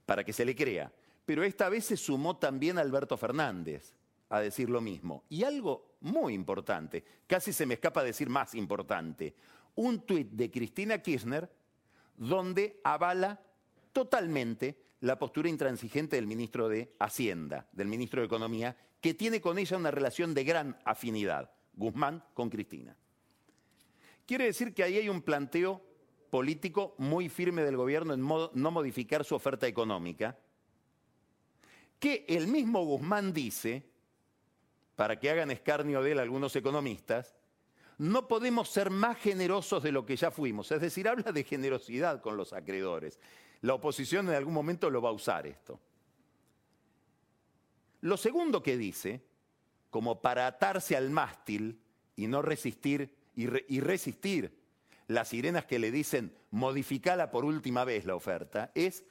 para 0.05 0.23
que 0.23 0.35
se 0.35 0.45
le 0.45 0.55
crea. 0.55 0.93
Pero 1.25 1.43
esta 1.43 1.69
vez 1.69 1.87
se 1.87 1.97
sumó 1.97 2.37
también 2.37 2.79
Alberto 2.79 3.17
Fernández 3.17 3.95
a 4.29 4.41
decir 4.41 4.69
lo 4.69 4.81
mismo. 4.81 5.25
Y 5.29 5.45
algo 5.45 5.97
muy 6.01 6.35
importante, 6.35 7.05
casi 7.27 7.53
se 7.53 7.67
me 7.67 7.75
escapa 7.75 8.03
decir 8.03 8.29
más 8.29 8.55
importante, 8.55 9.35
un 9.77 10.01
tuit 10.01 10.31
de 10.31 10.51
Cristina 10.51 10.99
Kirchner 10.99 11.51
donde 12.17 12.81
avala 12.85 13.41
totalmente 13.93 14.79
la 15.01 15.19
postura 15.19 15.49
intransigente 15.49 16.17
del 16.17 16.27
ministro 16.27 16.69
de 16.69 16.95
Hacienda, 16.99 17.69
del 17.73 17.89
ministro 17.89 18.21
de 18.21 18.27
Economía, 18.27 18.77
que 19.01 19.15
tiene 19.15 19.41
con 19.41 19.59
ella 19.59 19.77
una 19.77 19.91
relación 19.91 20.33
de 20.33 20.45
gran 20.45 20.79
afinidad, 20.85 21.51
Guzmán 21.75 22.25
con 22.33 22.49
Cristina. 22.49 22.97
Quiere 24.27 24.45
decir 24.45 24.73
que 24.73 24.83
ahí 24.83 24.97
hay 24.97 25.09
un 25.09 25.23
planteo 25.23 25.83
político 26.31 26.95
muy 26.99 27.29
firme 27.29 27.63
del 27.63 27.77
gobierno 27.77 28.15
en 28.15 28.27
no 28.27 28.71
modificar 28.71 29.25
su 29.25 29.35
oferta 29.35 29.67
económica, 29.67 30.39
que 32.05 32.27
el 32.29 32.49
mismo 32.49 32.85
Guzmán 32.85 33.33
dice, 33.33 33.83
para 34.95 35.19
que 35.19 35.31
hagan 35.31 35.51
escarnio 35.51 36.03
de 36.03 36.13
él 36.13 36.19
algunos 36.19 36.55
economistas, 36.55 37.35
no 37.97 38.29
podemos 38.29 38.69
ser 38.69 38.91
más 38.91 39.17
generosos 39.17 39.83
de 39.83 39.91
lo 39.91 40.05
que 40.05 40.15
ya 40.15 40.31
fuimos. 40.31 40.71
Es 40.71 40.83
decir, 40.83 41.09
habla 41.09 41.33
de 41.33 41.45
generosidad 41.45 42.21
con 42.21 42.37
los 42.37 42.53
acreedores. 42.53 43.19
La 43.63 43.73
oposición 43.73 44.29
en 44.29 44.35
algún 44.35 44.53
momento 44.53 44.91
lo 44.91 45.01
va 45.01 45.09
a 45.09 45.13
usar 45.13 45.47
esto. 45.47 45.81
Lo 48.03 48.19
segundo 48.19 48.63
que 48.63 48.77
dice, 48.77 49.25
como 49.89 50.21
para 50.21 50.47
atarse 50.47 50.99
al 50.99 51.09
mástil 51.09 51.81
y 52.17 52.27
no 52.27 52.43
resistir 52.43 53.17
y, 53.35 53.47
resistir 53.81 54.61
las 55.07 55.29
sirenas 55.29 55.65
que 55.65 55.79
le 55.79 55.91
dicen 55.91 56.37
modificala 56.51 57.31
por 57.31 57.47
última 57.47 57.83
vez 57.87 58.05
la 58.05 58.15
oferta, 58.15 58.73
es 58.75 59.05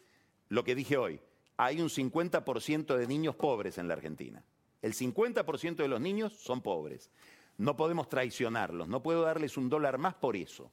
lo 0.49 0.63
que 0.63 0.75
dije 0.75 0.95
hoy. 0.95 1.19
Hay 1.58 1.82
un 1.82 1.89
50% 1.89 2.96
de 2.96 3.08
niños 3.08 3.36
pobres 3.36 3.78
en 3.78 3.88
la 3.88 3.94
Argentina. 3.94 4.44
El 4.82 4.94
50% 4.94 5.76
de 5.76 5.88
los 5.88 6.02
niños 6.02 6.34
son 6.34 6.62
pobres. 6.62 7.10
No 7.58 7.78
podemos 7.78 8.10
traicionarlos, 8.10 8.88
no 8.88 9.04
puedo 9.04 9.22
darles 9.22 9.58
un 9.58 9.70
dólar 9.70 9.98
más 9.98 10.16
por 10.16 10.36
eso. 10.36 10.72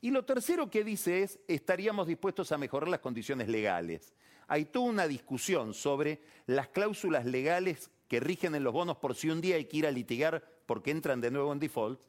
Y 0.00 0.10
lo 0.10 0.24
tercero 0.24 0.70
que 0.70 0.84
dice 0.84 1.22
es, 1.22 1.40
estaríamos 1.46 2.06
dispuestos 2.06 2.52
a 2.52 2.58
mejorar 2.58 2.88
las 2.88 3.00
condiciones 3.00 3.48
legales. 3.48 4.14
Hay 4.48 4.64
toda 4.64 4.86
una 4.86 5.06
discusión 5.06 5.74
sobre 5.74 6.22
las 6.46 6.68
cláusulas 6.68 7.26
legales 7.26 7.90
que 8.08 8.20
rigen 8.20 8.54
en 8.54 8.64
los 8.64 8.72
bonos 8.72 8.96
por 8.96 9.14
si 9.14 9.28
un 9.28 9.40
día 9.40 9.56
hay 9.56 9.66
que 9.66 9.76
ir 9.76 9.86
a 9.86 9.90
litigar 9.90 10.42
porque 10.66 10.90
entran 10.90 11.20
de 11.20 11.30
nuevo 11.30 11.52
en 11.52 11.58
default, 11.58 12.00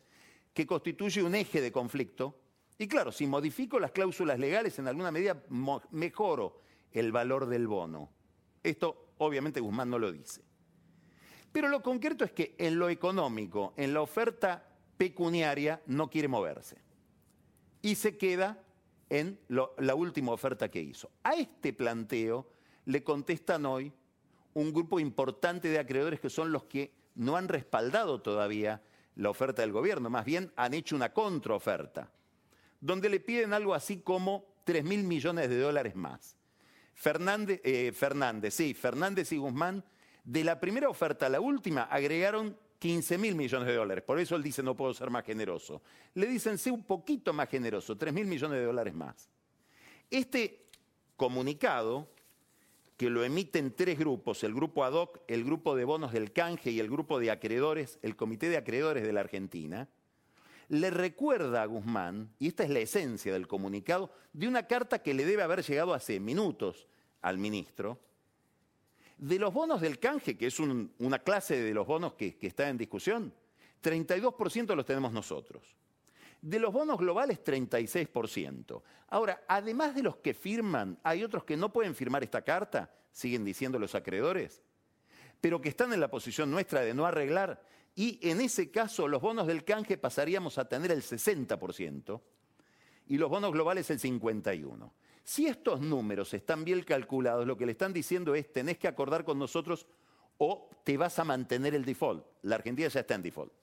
que 0.53 0.65
constituye 0.65 1.21
un 1.21 1.35
eje 1.35 1.61
de 1.61 1.71
conflicto. 1.71 2.39
Y 2.77 2.87
claro, 2.87 3.11
si 3.11 3.27
modifico 3.27 3.79
las 3.79 3.91
cláusulas 3.91 4.39
legales, 4.39 4.79
en 4.79 4.87
alguna 4.87 5.11
medida 5.11 5.43
mejoro 5.91 6.61
el 6.91 7.11
valor 7.11 7.47
del 7.47 7.67
bono. 7.67 8.09
Esto 8.63 9.13
obviamente 9.17 9.59
Guzmán 9.59 9.89
no 9.89 9.99
lo 9.99 10.11
dice. 10.11 10.41
Pero 11.51 11.67
lo 11.67 11.81
concreto 11.81 12.23
es 12.23 12.31
que 12.31 12.55
en 12.57 12.79
lo 12.79 12.89
económico, 12.89 13.73
en 13.75 13.93
la 13.93 14.01
oferta 14.01 14.63
pecuniaria, 14.97 15.81
no 15.87 16.09
quiere 16.09 16.27
moverse. 16.27 16.77
Y 17.81 17.95
se 17.95 18.17
queda 18.17 18.63
en 19.09 19.39
la 19.49 19.95
última 19.95 20.31
oferta 20.31 20.69
que 20.69 20.81
hizo. 20.81 21.11
A 21.23 21.33
este 21.33 21.73
planteo 21.73 22.47
le 22.85 23.03
contestan 23.03 23.65
hoy 23.65 23.91
un 24.53 24.71
grupo 24.73 24.99
importante 24.99 25.67
de 25.67 25.79
acreedores 25.79 26.19
que 26.19 26.29
son 26.29 26.51
los 26.51 26.63
que 26.65 26.93
no 27.15 27.35
han 27.35 27.47
respaldado 27.47 28.21
todavía 28.21 28.81
la 29.15 29.29
oferta 29.29 29.61
del 29.61 29.71
gobierno, 29.71 30.09
más 30.09 30.25
bien 30.25 30.51
han 30.55 30.73
hecho 30.73 30.95
una 30.95 31.13
contraoferta, 31.13 32.11
donde 32.79 33.09
le 33.09 33.19
piden 33.19 33.53
algo 33.53 33.73
así 33.73 33.99
como 33.99 34.45
3 34.63 34.83
mil 34.83 35.03
millones 35.03 35.49
de 35.49 35.59
dólares 35.59 35.95
más. 35.95 36.37
Fernández, 36.93 37.61
eh, 37.63 37.91
Fernández, 37.93 38.53
sí, 38.53 38.73
Fernández 38.73 39.31
y 39.31 39.37
Guzmán 39.37 39.83
de 40.23 40.43
la 40.43 40.59
primera 40.59 40.89
oferta 40.89 41.25
a 41.25 41.29
la 41.29 41.39
última 41.39 41.83
agregaron 41.83 42.57
15 42.79 43.17
mil 43.17 43.35
millones 43.35 43.67
de 43.67 43.75
dólares. 43.75 44.03
Por 44.03 44.19
eso 44.19 44.35
él 44.35 44.43
dice 44.43 44.63
no 44.63 44.75
puedo 44.75 44.93
ser 44.93 45.09
más 45.09 45.25
generoso. 45.25 45.81
Le 46.15 46.27
dicen 46.27 46.57
sé 46.57 46.71
un 46.71 46.83
poquito 46.83 47.33
más 47.33 47.49
generoso, 47.49 47.97
3 47.97 48.13
mil 48.13 48.25
millones 48.25 48.59
de 48.59 48.65
dólares 48.65 48.93
más. 48.93 49.29
Este 50.09 50.65
comunicado, 51.15 52.09
que 52.97 53.09
lo 53.09 53.23
emiten 53.23 53.75
tres 53.75 53.97
grupos, 53.97 54.43
el 54.43 54.53
grupo 54.53 54.83
ad 54.83 54.93
hoc, 54.93 55.21
el 55.27 55.43
grupo 55.43 55.75
de 55.75 55.85
bonos 55.85 56.11
del 56.11 56.31
canje 56.31 56.71
y 56.71 56.79
el 56.79 56.89
grupo 56.89 57.19
de 57.19 57.31
acreedores, 57.31 57.99
el 58.01 58.15
comité 58.15 58.49
de 58.49 58.57
acreedores 58.57 59.03
de 59.03 59.13
la 59.13 59.21
Argentina, 59.21 59.87
le 60.71 60.89
recuerda 60.89 61.63
a 61.63 61.65
Guzmán, 61.65 62.33
y 62.39 62.47
esta 62.47 62.63
es 62.63 62.69
la 62.69 62.79
esencia 62.79 63.33
del 63.33 63.45
comunicado, 63.45 64.09
de 64.31 64.47
una 64.47 64.67
carta 64.67 64.99
que 64.99 65.13
le 65.13 65.25
debe 65.25 65.43
haber 65.43 65.63
llegado 65.63 65.93
hace 65.93 66.17
minutos 66.21 66.87
al 67.21 67.37
ministro, 67.37 67.99
de 69.17 69.37
los 69.37 69.53
bonos 69.53 69.81
del 69.81 69.99
canje, 69.99 70.37
que 70.37 70.47
es 70.47 70.61
una 70.61 71.19
clase 71.19 71.61
de 71.61 71.73
los 71.73 71.85
bonos 71.85 72.13
que, 72.13 72.37
está 72.39 72.69
en 72.69 72.77
discusión, 72.77 73.33
32% 73.83 74.73
los 74.73 74.85
tenemos 74.85 75.11
nosotros. 75.11 75.75
De 76.41 76.57
los 76.57 76.71
bonos 76.71 76.97
globales, 76.97 77.43
36%. 77.43 78.81
Ahora, 79.09 79.43
además 79.49 79.93
de 79.93 80.03
los 80.03 80.15
que 80.17 80.33
firman, 80.33 80.97
hay 81.03 81.21
otros 81.25 81.43
que 81.43 81.57
no 81.57 81.73
pueden 81.73 81.95
firmar 81.95 82.23
esta 82.23 82.43
carta, 82.43 82.89
siguen 83.11 83.43
diciendo 83.43 83.77
los 83.77 83.93
acreedores, 83.93 84.61
pero 85.41 85.59
que 85.59 85.67
están 85.67 85.91
en 85.91 85.99
la 85.99 86.09
posición 86.09 86.49
nuestra 86.49 86.79
de 86.79 86.93
no 86.93 87.05
arreglar. 87.05 87.61
Y 87.95 88.19
en 88.27 88.41
ese 88.41 88.71
caso, 88.71 89.07
los 89.07 89.21
bonos 89.21 89.47
del 89.47 89.63
canje 89.63 89.97
pasaríamos 89.97 90.57
a 90.57 90.67
tener 90.67 90.91
el 90.91 91.01
60% 91.01 92.21
y 93.07 93.17
los 93.17 93.29
bonos 93.29 93.51
globales 93.51 93.89
el 93.89 93.99
51%. 93.99 94.91
Si 95.23 95.45
estos 95.45 95.81
números 95.81 96.33
están 96.33 96.63
bien 96.63 96.83
calculados, 96.83 97.45
lo 97.45 97.57
que 97.57 97.65
le 97.65 97.73
están 97.73 97.93
diciendo 97.93 98.33
es 98.33 98.51
tenés 98.51 98.77
que 98.77 98.87
acordar 98.87 99.23
con 99.23 99.37
nosotros 99.37 99.85
o 100.37 100.69
te 100.83 100.97
vas 100.97 101.19
a 101.19 101.23
mantener 101.23 101.75
el 101.75 101.85
default. 101.85 102.25
La 102.41 102.55
Argentina 102.55 102.87
ya 102.87 103.01
está 103.01 103.15
en 103.15 103.21
default. 103.21 103.53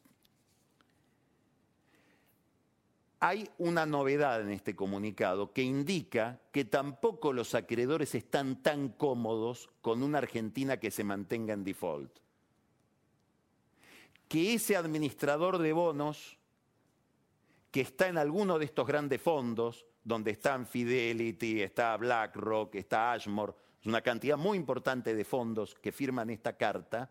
Hay 3.21 3.51
una 3.59 3.85
novedad 3.85 4.41
en 4.43 4.53
este 4.53 4.77
comunicado 4.77 5.53
que 5.53 5.63
indica 5.63 6.41
que 6.53 6.65
tampoco 6.65 7.33
los 7.33 7.57
acreedores 7.57 8.15
están 8.15 8.63
tan 8.63 8.91
cómodos 8.91 9.71
con 9.81 10.05
una 10.05 10.19
Argentina 10.19 10.77
que 10.77 10.93
se 10.93 11.03
mantenga 11.03 11.53
en 11.53 11.65
default. 11.65 12.21
Que 14.29 14.55
ese 14.55 14.77
administrador 14.77 15.59
de 15.59 15.73
bonos 15.73 16.39
que 17.71 17.81
está 17.81 18.09
en 18.09 18.19
alguno 18.19 18.59
de 18.59 18.67
estos 18.67 18.87
grandes 18.87 19.21
fondos, 19.21 19.87
donde 20.05 20.31
están 20.31 20.67
Fidelity, 20.67 21.63
está 21.63 21.97
BlackRock, 21.97 22.75
está 22.77 23.13
Ashmore, 23.13 23.53
es 23.81 23.87
una 23.87 24.01
cantidad 24.01 24.37
muy 24.37 24.57
importante 24.57 25.15
de 25.15 25.25
fondos 25.25 25.75
que 25.75 25.93
firman 25.93 26.31
esta 26.31 26.57
carta, 26.57 27.11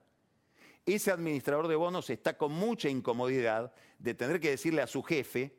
ese 0.86 1.12
administrador 1.12 1.67
de 1.67 1.75
bonos 1.75 2.10
está 2.10 2.38
con 2.38 2.53
mucha 2.53 2.88
incomodidad 2.89 3.73
de 3.99 4.13
tener 4.13 4.39
que 4.39 4.51
decirle 4.51 4.82
a 4.82 4.88
su 4.88 5.03
jefe, 5.03 5.53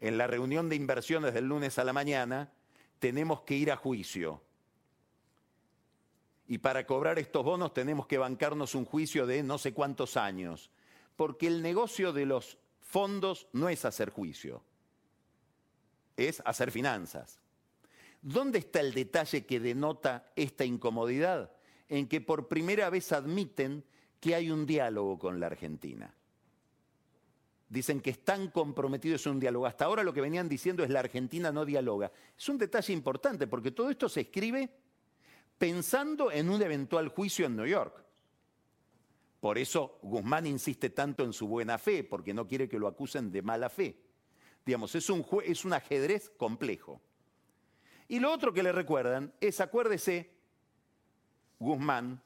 en 0.00 0.16
la 0.16 0.26
reunión 0.26 0.68
de 0.68 0.76
inversiones 0.76 1.34
del 1.34 1.46
lunes 1.46 1.78
a 1.78 1.84
la 1.84 1.92
mañana, 1.92 2.52
tenemos 2.98 3.42
que 3.42 3.56
ir 3.56 3.70
a 3.70 3.76
juicio. 3.76 4.42
Y 6.48 6.58
para 6.58 6.86
cobrar 6.86 7.18
estos 7.20 7.44
bonos 7.44 7.72
tenemos 7.72 8.06
que 8.06 8.18
bancarnos 8.18 8.74
un 8.74 8.84
juicio 8.84 9.26
de 9.26 9.44
no 9.44 9.58
sé 9.58 9.72
cuántos 9.72 10.16
años, 10.16 10.70
porque 11.14 11.46
el 11.46 11.62
negocio 11.62 12.12
de 12.12 12.26
los 12.26 12.58
fondos 12.80 13.46
no 13.52 13.68
es 13.68 13.84
hacer 13.84 14.10
juicio 14.10 14.64
es 16.18 16.42
hacer 16.44 16.70
finanzas. 16.70 17.40
¿Dónde 18.20 18.58
está 18.58 18.80
el 18.80 18.92
detalle 18.92 19.46
que 19.46 19.60
denota 19.60 20.30
esta 20.36 20.64
incomodidad? 20.64 21.52
En 21.88 22.08
que 22.08 22.20
por 22.20 22.48
primera 22.48 22.90
vez 22.90 23.12
admiten 23.12 23.84
que 24.20 24.34
hay 24.34 24.50
un 24.50 24.66
diálogo 24.66 25.18
con 25.18 25.38
la 25.38 25.46
Argentina. 25.46 26.12
Dicen 27.68 28.00
que 28.00 28.10
están 28.10 28.48
comprometidos 28.50 29.24
en 29.26 29.32
un 29.32 29.40
diálogo. 29.40 29.66
Hasta 29.66 29.84
ahora 29.84 30.02
lo 30.02 30.12
que 30.12 30.20
venían 30.20 30.48
diciendo 30.48 30.82
es 30.82 30.90
la 30.90 31.00
Argentina 31.00 31.52
no 31.52 31.64
dialoga. 31.64 32.10
Es 32.36 32.48
un 32.48 32.58
detalle 32.58 32.92
importante 32.92 33.46
porque 33.46 33.70
todo 33.70 33.90
esto 33.90 34.08
se 34.08 34.22
escribe 34.22 34.68
pensando 35.58 36.30
en 36.30 36.48
un 36.48 36.62
eventual 36.62 37.08
juicio 37.08 37.46
en 37.46 37.56
New 37.56 37.66
York. 37.66 38.04
Por 39.40 39.58
eso 39.58 39.98
Guzmán 40.02 40.46
insiste 40.46 40.90
tanto 40.90 41.24
en 41.24 41.32
su 41.32 41.46
buena 41.46 41.78
fe, 41.78 42.02
porque 42.04 42.34
no 42.34 42.46
quiere 42.46 42.68
que 42.68 42.78
lo 42.78 42.88
acusen 42.88 43.30
de 43.30 43.42
mala 43.42 43.68
fe. 43.68 44.00
Digamos, 44.64 44.94
es 44.94 45.08
un, 45.10 45.24
es 45.44 45.64
un 45.64 45.72
ajedrez 45.72 46.30
complejo. 46.30 47.00
Y 48.08 48.18
lo 48.20 48.32
otro 48.32 48.52
que 48.52 48.62
le 48.62 48.72
recuerdan 48.72 49.32
es, 49.40 49.60
acuérdese, 49.60 50.30
Guzmán, 51.58 52.22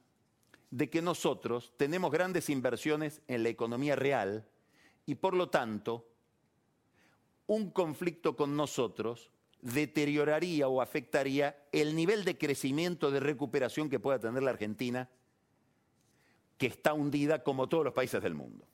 de 0.70 0.88
que 0.88 1.02
nosotros 1.02 1.74
tenemos 1.76 2.10
grandes 2.10 2.48
inversiones 2.48 3.20
en 3.28 3.42
la 3.42 3.50
economía 3.50 3.94
real 3.94 4.48
y 5.04 5.16
por 5.16 5.34
lo 5.34 5.50
tanto 5.50 6.08
un 7.46 7.70
conflicto 7.70 8.36
con 8.36 8.56
nosotros 8.56 9.30
deterioraría 9.62 10.68
o 10.68 10.82
afectaría 10.82 11.56
el 11.72 11.96
nivel 11.96 12.24
de 12.24 12.36
crecimiento, 12.36 13.10
de 13.10 13.20
recuperación 13.20 13.88
que 13.88 14.00
pueda 14.00 14.18
tener 14.18 14.42
la 14.42 14.50
Argentina, 14.50 15.08
que 16.58 16.66
está 16.66 16.92
hundida 16.92 17.42
como 17.42 17.68
todos 17.68 17.84
los 17.84 17.94
países 17.94 18.22
del 18.22 18.34
mundo. 18.34 18.66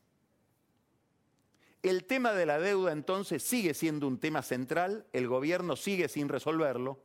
El 1.83 2.05
tema 2.05 2.33
de 2.33 2.47
la 2.47 2.59
deuda 2.59 2.93
entonces 2.93 3.43
sigue 3.43 3.73
siendo 3.73 4.09
un 4.09 4.19
tema 4.19 4.43
central, 4.43 5.07
el 5.13 5.29
gobierno 5.29 5.77
sigue 5.77 6.09
sin 6.09 6.29
resolverlo 6.29 7.01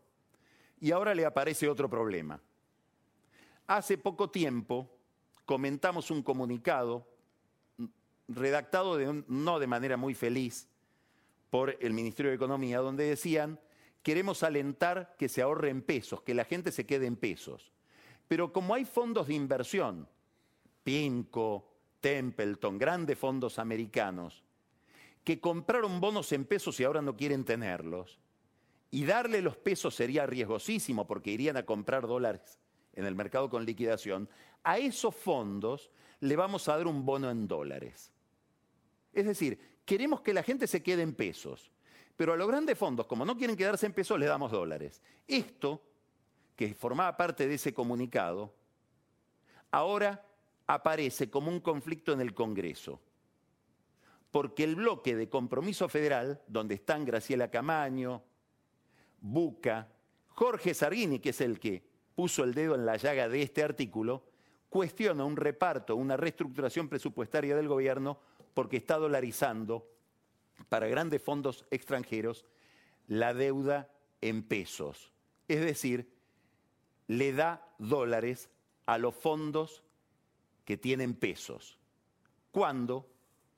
y 0.80 0.91
ahora 0.91 1.13
le 1.13 1.26
aparece 1.26 1.69
otro 1.69 1.89
problema. 1.89 2.41
Hace 3.67 3.98
poco 3.98 4.30
tiempo 4.32 4.89
comentamos 5.46 6.10
un 6.10 6.24
comunicado 6.24 7.08
redactado 8.28 8.98
no 9.28 9.60
de 9.60 9.67
manera 9.67 9.98
muy 9.98 10.15
feliz 10.15 10.67
por 11.50 11.78
el 11.80 11.93
Ministerio 11.93 12.32
de 12.32 12.36
Economía, 12.36 12.80
donde 12.80 13.04
decían, 13.04 13.60
queremos 14.03 14.43
alentar 14.43 15.15
que 15.17 15.29
se 15.29 15.41
ahorre 15.41 15.69
en 15.69 15.81
pesos, 15.81 16.21
que 16.21 16.33
la 16.33 16.45
gente 16.45 16.71
se 16.71 16.85
quede 16.85 17.07
en 17.07 17.15
pesos. 17.15 17.71
Pero 18.27 18.53
como 18.53 18.75
hay 18.75 18.85
fondos 18.85 19.27
de 19.27 19.33
inversión, 19.33 20.07
Pinco, 20.83 21.71
Templeton, 22.01 22.77
grandes 22.77 23.17
fondos 23.17 23.57
americanos, 23.57 24.43
que 25.23 25.39
compraron 25.39 26.01
bonos 26.01 26.31
en 26.33 26.45
pesos 26.45 26.79
y 26.79 26.83
ahora 26.83 27.01
no 27.01 27.15
quieren 27.15 27.45
tenerlos, 27.45 28.19
y 28.91 29.05
darle 29.05 29.41
los 29.41 29.57
pesos 29.57 29.95
sería 29.95 30.27
riesgosísimo 30.27 31.07
porque 31.07 31.31
irían 31.31 31.57
a 31.57 31.65
comprar 31.65 32.05
dólares 32.05 32.59
en 32.93 33.05
el 33.05 33.15
mercado 33.15 33.49
con 33.49 33.65
liquidación, 33.65 34.29
a 34.63 34.77
esos 34.77 35.15
fondos 35.15 35.89
le 36.19 36.35
vamos 36.35 36.67
a 36.67 36.77
dar 36.77 36.87
un 36.87 37.05
bono 37.05 37.31
en 37.31 37.47
dólares. 37.47 38.11
Es 39.13 39.25
decir, 39.25 39.59
queremos 39.85 40.21
que 40.21 40.33
la 40.33 40.43
gente 40.43 40.67
se 40.67 40.83
quede 40.83 41.01
en 41.01 41.15
pesos, 41.15 41.71
pero 42.15 42.34
a 42.34 42.38
los 42.38 42.47
grandes 42.47 42.78
fondos, 42.78 43.08
como 43.08 43.26
no 43.26 43.38
quieren 43.38 43.56
quedarse 43.56 43.86
en 43.86 43.93
pesos, 43.93 44.19
le 44.19 44.26
damos 44.26 44.52
dólares. 44.52 45.02
Esto, 45.28 45.82
que 46.56 46.73
formaba 46.73 47.17
parte 47.17 47.47
de 47.47 47.56
ese 47.56 47.73
comunicado, 47.73 48.54
ahora 49.71 50.26
aparece 50.67 51.30
como 51.30 51.49
un 51.49 51.60
conflicto 51.60 52.13
en 52.13 52.21
el 52.21 52.34
Congreso. 52.34 53.02
Porque 54.32 54.63
el 54.63 54.76
bloque 54.76 55.15
de 55.15 55.30
compromiso 55.30 55.89
federal, 55.89 56.41
donde 56.47 56.76
están 56.76 57.06
Graciela 57.06 57.49
Camaño, 57.49 58.23
Buca, 59.19 59.88
Jorge 60.30 60.73
Sargini, 60.73 61.19
que 61.19 61.30
es 61.30 61.41
el 61.41 61.60
que 61.60 61.84
puso 62.15 62.43
el 62.43 62.54
dedo 62.54 62.76
en 62.76 62.86
la 62.86 62.97
llaga 62.97 63.30
de 63.30 63.41
este 63.41 63.63
artículo, 63.63 64.23
cuestiona 64.69 65.23
un 65.23 65.36
reparto, 65.36 65.95
una 65.95 66.17
reestructuración 66.17 66.89
presupuestaria 66.89 67.56
del 67.56 67.67
gobierno 67.67 68.19
porque 68.54 68.78
está 68.78 68.97
dolarizando 68.97 69.92
para 70.69 70.87
grandes 70.87 71.21
fondos 71.21 71.65
extranjeros 71.71 72.45
la 73.07 73.33
deuda 73.33 73.89
en 74.21 74.43
pesos. 74.43 75.11
Es 75.47 75.61
decir, 75.61 76.09
le 77.07 77.33
da 77.33 77.67
dólares 77.77 78.49
a 78.85 78.97
los 78.97 79.13
fondos 79.15 79.83
que 80.65 80.77
tienen 80.77 81.13
pesos. 81.13 81.77
Cuando 82.51 83.09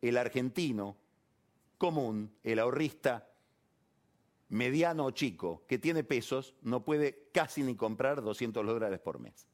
el 0.01 0.17
argentino 0.17 0.97
común, 1.77 2.31
el 2.43 2.59
ahorrista 2.59 3.29
mediano 4.49 5.05
o 5.05 5.11
chico 5.11 5.63
que 5.67 5.77
tiene 5.79 6.03
pesos, 6.03 6.55
no 6.61 6.83
puede 6.83 7.27
casi 7.31 7.63
ni 7.63 7.75
comprar 7.75 8.21
200 8.21 8.65
dólares 8.65 8.99
por 8.99 9.19
mes. 9.19 9.47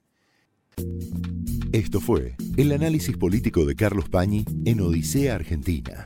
Esto 1.71 2.01
fue 2.01 2.35
el 2.57 2.71
análisis 2.73 3.15
político 3.15 3.65
de 3.65 3.75
Carlos 3.75 4.09
Pañi 4.09 4.43
en 4.65 4.81
Odisea 4.81 5.35
Argentina, 5.35 6.05